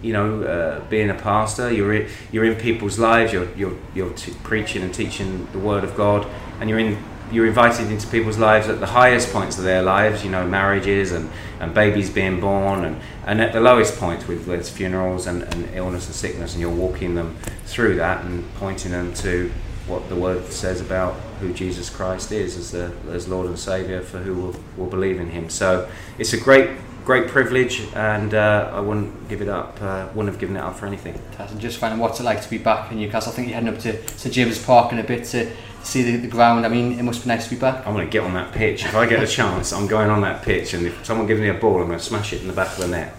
you 0.00 0.14
know, 0.14 0.42
uh, 0.42 0.80
being 0.88 1.10
a 1.10 1.14
pastor, 1.14 1.70
you're 1.70 1.92
in, 1.92 2.08
you're 2.32 2.46
in 2.46 2.54
people's 2.54 2.98
lives. 2.98 3.30
You're 3.30 3.48
you're, 3.56 3.76
you're 3.94 4.14
t- 4.14 4.32
preaching 4.42 4.82
and 4.82 4.94
teaching 4.94 5.46
the 5.52 5.58
word 5.58 5.84
of 5.84 5.94
God, 5.96 6.26
and 6.60 6.70
you're 6.70 6.78
in 6.78 6.96
you're 7.30 7.46
invited 7.46 7.90
into 7.90 8.06
people's 8.06 8.38
lives 8.38 8.68
at 8.68 8.80
the 8.80 8.86
highest 8.86 9.30
points 9.34 9.58
of 9.58 9.64
their 9.64 9.82
lives. 9.82 10.24
You 10.24 10.30
know, 10.30 10.46
marriages 10.46 11.12
and, 11.12 11.28
and 11.60 11.74
babies 11.74 12.08
being 12.08 12.40
born, 12.40 12.86
and, 12.86 13.02
and 13.26 13.42
at 13.42 13.52
the 13.52 13.60
lowest 13.60 13.98
points 13.98 14.26
with 14.26 14.46
with 14.46 14.66
funerals 14.66 15.26
and, 15.26 15.42
and 15.42 15.68
illness 15.74 16.06
and 16.06 16.14
sickness, 16.14 16.54
and 16.54 16.60
you're 16.62 16.70
walking 16.70 17.16
them 17.16 17.36
through 17.66 17.96
that 17.96 18.24
and 18.24 18.44
pointing 18.54 18.92
them 18.92 19.12
to 19.12 19.52
what 19.86 20.08
the 20.08 20.16
word 20.16 20.46
says 20.46 20.80
about 20.80 21.16
who 21.40 21.52
Jesus 21.52 21.90
Christ 21.90 22.32
is 22.32 22.56
as 22.56 22.70
the 22.72 22.92
as 23.10 23.28
Lord 23.28 23.46
and 23.46 23.58
Savior 23.58 24.00
for 24.02 24.18
who 24.18 24.34
will, 24.34 24.56
will 24.76 24.90
believe 24.90 25.20
in 25.20 25.30
Him. 25.30 25.48
So 25.50 25.88
it's 26.18 26.32
a 26.32 26.40
great 26.40 26.70
great 27.04 27.28
privilege, 27.28 27.80
and 27.94 28.34
uh, 28.34 28.70
I 28.72 28.80
wouldn't 28.80 29.28
give 29.28 29.40
it 29.40 29.48
up. 29.48 29.80
Uh, 29.80 30.08
wouldn't 30.14 30.28
have 30.28 30.38
given 30.38 30.56
it 30.56 30.60
up 30.60 30.76
for 30.76 30.86
anything. 30.86 31.18
And 31.38 31.60
just 31.60 31.78
finding 31.78 31.98
what's 31.98 32.20
it 32.20 32.24
like 32.24 32.42
to 32.42 32.50
be 32.50 32.58
back 32.58 32.92
in 32.92 32.98
Newcastle. 32.98 33.32
I 33.32 33.34
think 33.34 33.48
you're 33.48 33.54
heading 33.54 33.74
up 33.74 33.80
to 33.80 34.18
St 34.18 34.34
James 34.34 34.62
Park 34.62 34.92
in 34.92 34.98
a 34.98 35.04
bit 35.04 35.24
to, 35.26 35.50
see 35.82 36.02
the, 36.02 36.16
the 36.16 36.28
ground. 36.28 36.66
I 36.66 36.68
mean, 36.68 36.98
it 36.98 37.02
must 37.02 37.22
be 37.22 37.28
nice 37.28 37.44
to 37.44 37.54
be 37.54 37.60
back. 37.60 37.86
I'm 37.86 37.94
going 37.94 38.06
to 38.06 38.12
get 38.12 38.22
on 38.22 38.34
that 38.34 38.52
pitch. 38.52 38.84
If 38.84 38.94
I 38.94 39.06
get 39.06 39.22
a 39.22 39.26
chance, 39.26 39.72
I'm 39.72 39.86
going 39.86 40.10
on 40.10 40.20
that 40.22 40.42
pitch, 40.42 40.74
and 40.74 40.86
if 40.86 41.04
someone 41.04 41.26
gives 41.26 41.40
me 41.40 41.48
a 41.48 41.54
ball, 41.54 41.80
I'm 41.80 41.86
going 41.86 41.98
to 41.98 42.04
smash 42.04 42.32
it 42.32 42.42
in 42.42 42.46
the 42.46 42.52
back 42.52 42.76
of 42.76 42.78
the 42.78 42.88
net. 42.88 43.14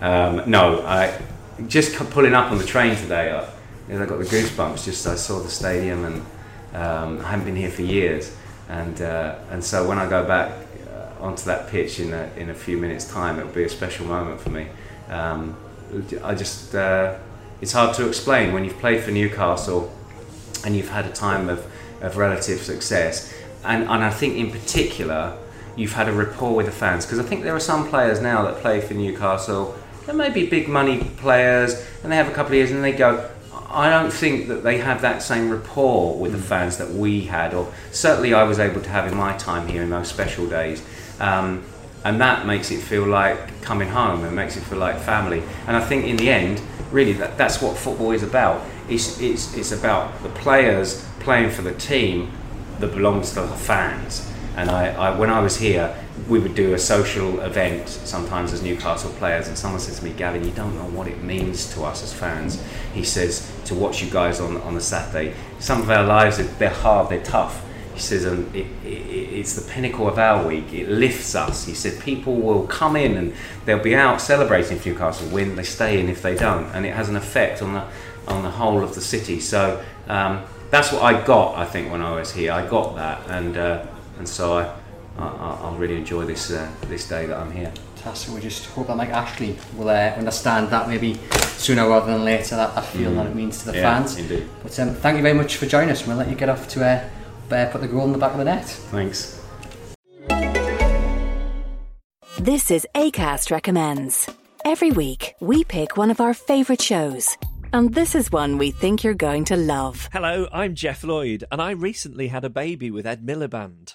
Um, 0.00 0.48
no, 0.50 0.84
I 0.86 1.20
just 1.66 1.94
pulling 2.10 2.34
up 2.34 2.50
on 2.50 2.58
the 2.58 2.64
train 2.64 2.96
today. 2.96 3.30
I, 3.30 3.48
you 3.88 3.98
know, 3.98 4.04
I 4.04 4.06
got 4.06 4.18
the 4.18 4.24
goosebumps. 4.24 4.84
Just 4.84 5.06
I 5.06 5.14
saw 5.14 5.40
the 5.40 5.50
stadium, 5.50 6.04
and 6.04 6.24
um, 6.74 7.20
I 7.20 7.30
haven't 7.30 7.44
been 7.44 7.56
here 7.56 7.70
for 7.70 7.82
years, 7.82 8.34
and 8.68 9.00
uh, 9.02 9.38
and 9.50 9.62
so 9.62 9.86
when 9.86 9.98
I 9.98 10.08
go 10.08 10.26
back 10.26 10.52
uh, 10.88 11.24
onto 11.24 11.44
that 11.44 11.68
pitch 11.68 12.00
in 12.00 12.12
a, 12.14 12.30
in 12.36 12.50
a 12.50 12.54
few 12.54 12.78
minutes' 12.78 13.10
time, 13.10 13.38
it'll 13.38 13.52
be 13.52 13.64
a 13.64 13.68
special 13.68 14.06
moment 14.06 14.40
for 14.40 14.50
me. 14.50 14.66
Um, 15.08 15.56
I 16.22 16.34
just 16.34 16.74
uh, 16.74 17.18
it's 17.60 17.72
hard 17.72 17.94
to 17.96 18.08
explain 18.08 18.52
when 18.52 18.64
you've 18.64 18.78
played 18.78 19.02
for 19.02 19.10
Newcastle 19.10 19.92
and 20.64 20.74
you've 20.74 20.88
had 20.88 21.04
a 21.04 21.12
time 21.12 21.48
of, 21.48 21.64
of 22.00 22.16
relative 22.16 22.60
success, 22.60 23.34
and 23.64 23.82
and 23.82 24.02
I 24.02 24.10
think 24.10 24.36
in 24.36 24.50
particular 24.50 25.36
you've 25.76 25.92
had 25.92 26.08
a 26.08 26.12
rapport 26.12 26.54
with 26.54 26.66
the 26.66 26.72
fans 26.72 27.04
because 27.04 27.18
I 27.18 27.22
think 27.22 27.44
there 27.44 27.54
are 27.54 27.60
some 27.60 27.88
players 27.88 28.20
now 28.20 28.42
that 28.42 28.56
play 28.56 28.80
for 28.80 28.94
Newcastle. 28.94 29.76
They 30.06 30.12
may 30.12 30.30
be 30.30 30.46
big 30.46 30.68
money 30.68 31.04
players, 31.18 31.86
and 32.02 32.10
they 32.10 32.16
have 32.16 32.28
a 32.28 32.32
couple 32.32 32.52
of 32.52 32.54
years, 32.54 32.70
and 32.70 32.82
they 32.82 32.92
go. 32.92 33.28
I 33.68 33.90
don't 33.90 34.12
think 34.12 34.48
that 34.48 34.62
they 34.62 34.78
have 34.78 35.02
that 35.02 35.22
same 35.22 35.50
rapport 35.50 36.18
with 36.18 36.32
the 36.32 36.38
fans 36.38 36.78
that 36.78 36.90
we 36.90 37.22
had, 37.22 37.54
or 37.54 37.72
certainly 37.90 38.34
I 38.34 38.42
was 38.44 38.58
able 38.58 38.80
to 38.82 38.88
have 38.88 39.10
in 39.10 39.16
my 39.16 39.36
time 39.36 39.68
here 39.68 39.82
in 39.82 39.90
those 39.90 40.08
special 40.08 40.46
days. 40.46 40.84
Um, 41.20 41.64
and 42.04 42.20
that 42.20 42.46
makes 42.46 42.70
it 42.70 42.80
feel 42.80 43.06
like 43.06 43.62
coming 43.62 43.88
home 43.88 44.24
and 44.24 44.34
makes 44.34 44.56
it 44.56 44.62
feel 44.62 44.78
like 44.78 44.98
family. 44.98 45.42
And 45.66 45.76
I 45.76 45.80
think 45.80 46.04
in 46.04 46.16
the 46.16 46.30
end, 46.30 46.60
really, 46.90 47.12
that, 47.14 47.38
that's 47.38 47.62
what 47.62 47.76
football 47.76 48.10
is 48.10 48.22
about. 48.22 48.66
It's, 48.88 49.20
it's, 49.20 49.56
it's 49.56 49.72
about 49.72 50.22
the 50.22 50.28
players 50.30 51.06
playing 51.20 51.50
for 51.50 51.62
the 51.62 51.74
team 51.74 52.32
that 52.80 52.88
belongs 52.88 53.32
to 53.34 53.42
the 53.42 53.48
fans. 53.48 54.28
And 54.56 54.70
I, 54.70 54.88
I, 54.88 55.18
when 55.18 55.30
I 55.30 55.40
was 55.40 55.56
here, 55.56 55.96
we 56.28 56.38
would 56.38 56.54
do 56.54 56.74
a 56.74 56.78
social 56.78 57.40
event 57.40 57.88
sometimes 57.88 58.52
as 58.52 58.62
Newcastle 58.62 59.10
players, 59.12 59.48
and 59.48 59.58
someone 59.58 59.80
said 59.80 59.94
to 59.94 60.04
me, 60.04 60.12
Gavin, 60.12 60.44
you 60.44 60.52
don't 60.52 60.74
know 60.74 60.96
what 60.96 61.08
it 61.08 61.22
means 61.22 61.72
to 61.74 61.82
us 61.82 62.02
as 62.02 62.12
fans. 62.12 62.62
He 62.94 63.04
says, 63.04 63.50
to 63.66 63.74
watch 63.74 64.02
you 64.02 64.10
guys 64.10 64.40
on, 64.40 64.56
on 64.58 64.76
a 64.76 64.80
Saturday. 64.80 65.34
Some 65.58 65.82
of 65.82 65.90
our 65.90 66.04
lives, 66.04 66.38
they're 66.58 66.70
hard, 66.70 67.08
they're 67.08 67.22
tough. 67.22 67.64
He 67.94 68.00
says, 68.00 68.24
and 68.24 68.54
it, 68.56 68.66
it, 68.84 68.88
it's 68.88 69.54
the 69.54 69.70
pinnacle 69.70 70.08
of 70.08 70.18
our 70.18 70.46
week. 70.46 70.72
It 70.72 70.88
lifts 70.88 71.34
us. 71.34 71.66
He 71.66 71.74
said, 71.74 72.00
people 72.00 72.36
will 72.36 72.66
come 72.66 72.96
in 72.96 73.16
and 73.16 73.34
they'll 73.66 73.82
be 73.82 73.94
out 73.94 74.20
celebrating 74.20 74.78
if 74.78 74.86
Newcastle 74.86 75.28
win. 75.28 75.56
They 75.56 75.62
stay 75.62 76.00
in 76.00 76.08
if 76.08 76.22
they 76.22 76.34
don't, 76.34 76.64
and 76.74 76.86
it 76.86 76.94
has 76.94 77.08
an 77.08 77.16
effect 77.16 77.62
on 77.62 77.74
the 77.74 77.84
on 78.28 78.42
the 78.42 78.50
whole 78.50 78.82
of 78.82 78.94
the 78.94 79.00
city. 79.00 79.40
So 79.40 79.84
um, 80.06 80.44
that's 80.70 80.92
what 80.92 81.02
I 81.02 81.22
got. 81.24 81.58
I 81.58 81.64
think 81.64 81.90
when 81.90 82.00
I 82.00 82.14
was 82.14 82.32
here, 82.32 82.52
I 82.52 82.66
got 82.66 82.94
that, 82.94 83.28
and 83.28 83.56
uh, 83.56 83.86
and 84.18 84.28
so 84.28 84.58
I, 84.58 84.74
I 85.18 85.58
I'll 85.62 85.76
really 85.76 85.96
enjoy 85.96 86.24
this 86.24 86.50
uh, 86.50 86.70
this 86.82 87.08
day 87.08 87.26
that 87.26 87.36
I'm 87.36 87.52
here. 87.52 87.72
Fantastic. 87.96 88.34
We 88.34 88.40
just 88.40 88.66
hope 88.66 88.88
that 88.88 88.96
Mike 88.96 89.10
Ashley 89.10 89.56
will 89.76 89.88
uh, 89.88 90.14
understand 90.16 90.70
that 90.70 90.88
maybe 90.88 91.14
sooner 91.56 91.88
rather 91.88 92.12
than 92.12 92.24
later 92.24 92.56
that, 92.56 92.74
that 92.74 92.84
feel 92.86 93.12
mm. 93.12 93.16
that 93.16 93.26
it 93.26 93.34
means 93.34 93.58
to 93.60 93.66
the 93.70 93.76
yeah, 93.76 93.98
fans. 93.98 94.16
Indeed. 94.16 94.48
But 94.62 94.78
um, 94.80 94.94
thank 94.94 95.16
you 95.16 95.22
very 95.22 95.34
much 95.34 95.56
for 95.56 95.66
joining 95.66 95.90
us. 95.90 96.06
We'll 96.06 96.16
let 96.16 96.28
you 96.28 96.34
get 96.34 96.48
off 96.48 96.68
to 96.70 96.84
uh, 96.84 97.08
uh, 97.54 97.70
put 97.70 97.80
the 97.80 97.88
goal 97.88 98.06
in 98.06 98.12
the 98.12 98.18
back 98.18 98.32
of 98.32 98.38
the 98.38 98.44
net. 98.44 98.64
Thanks. 98.66 99.38
This 102.40 102.72
is 102.72 102.86
ACAST 102.94 103.52
Recommends. 103.52 104.28
Every 104.64 104.90
week, 104.90 105.34
we 105.40 105.62
pick 105.62 105.96
one 105.96 106.10
of 106.10 106.20
our 106.20 106.34
favourite 106.34 106.82
shows. 106.82 107.36
And 107.72 107.94
this 107.94 108.14
is 108.14 108.32
one 108.32 108.58
we 108.58 108.70
think 108.70 109.04
you're 109.04 109.14
going 109.14 109.44
to 109.46 109.56
love. 109.56 110.08
Hello, 110.12 110.48
I'm 110.52 110.74
Geoff 110.74 111.04
Lloyd, 111.04 111.44
and 111.50 111.62
I 111.62 111.70
recently 111.70 112.28
had 112.28 112.44
a 112.44 112.50
baby 112.50 112.90
with 112.90 113.06
Ed 113.06 113.24
Miliband. 113.24 113.94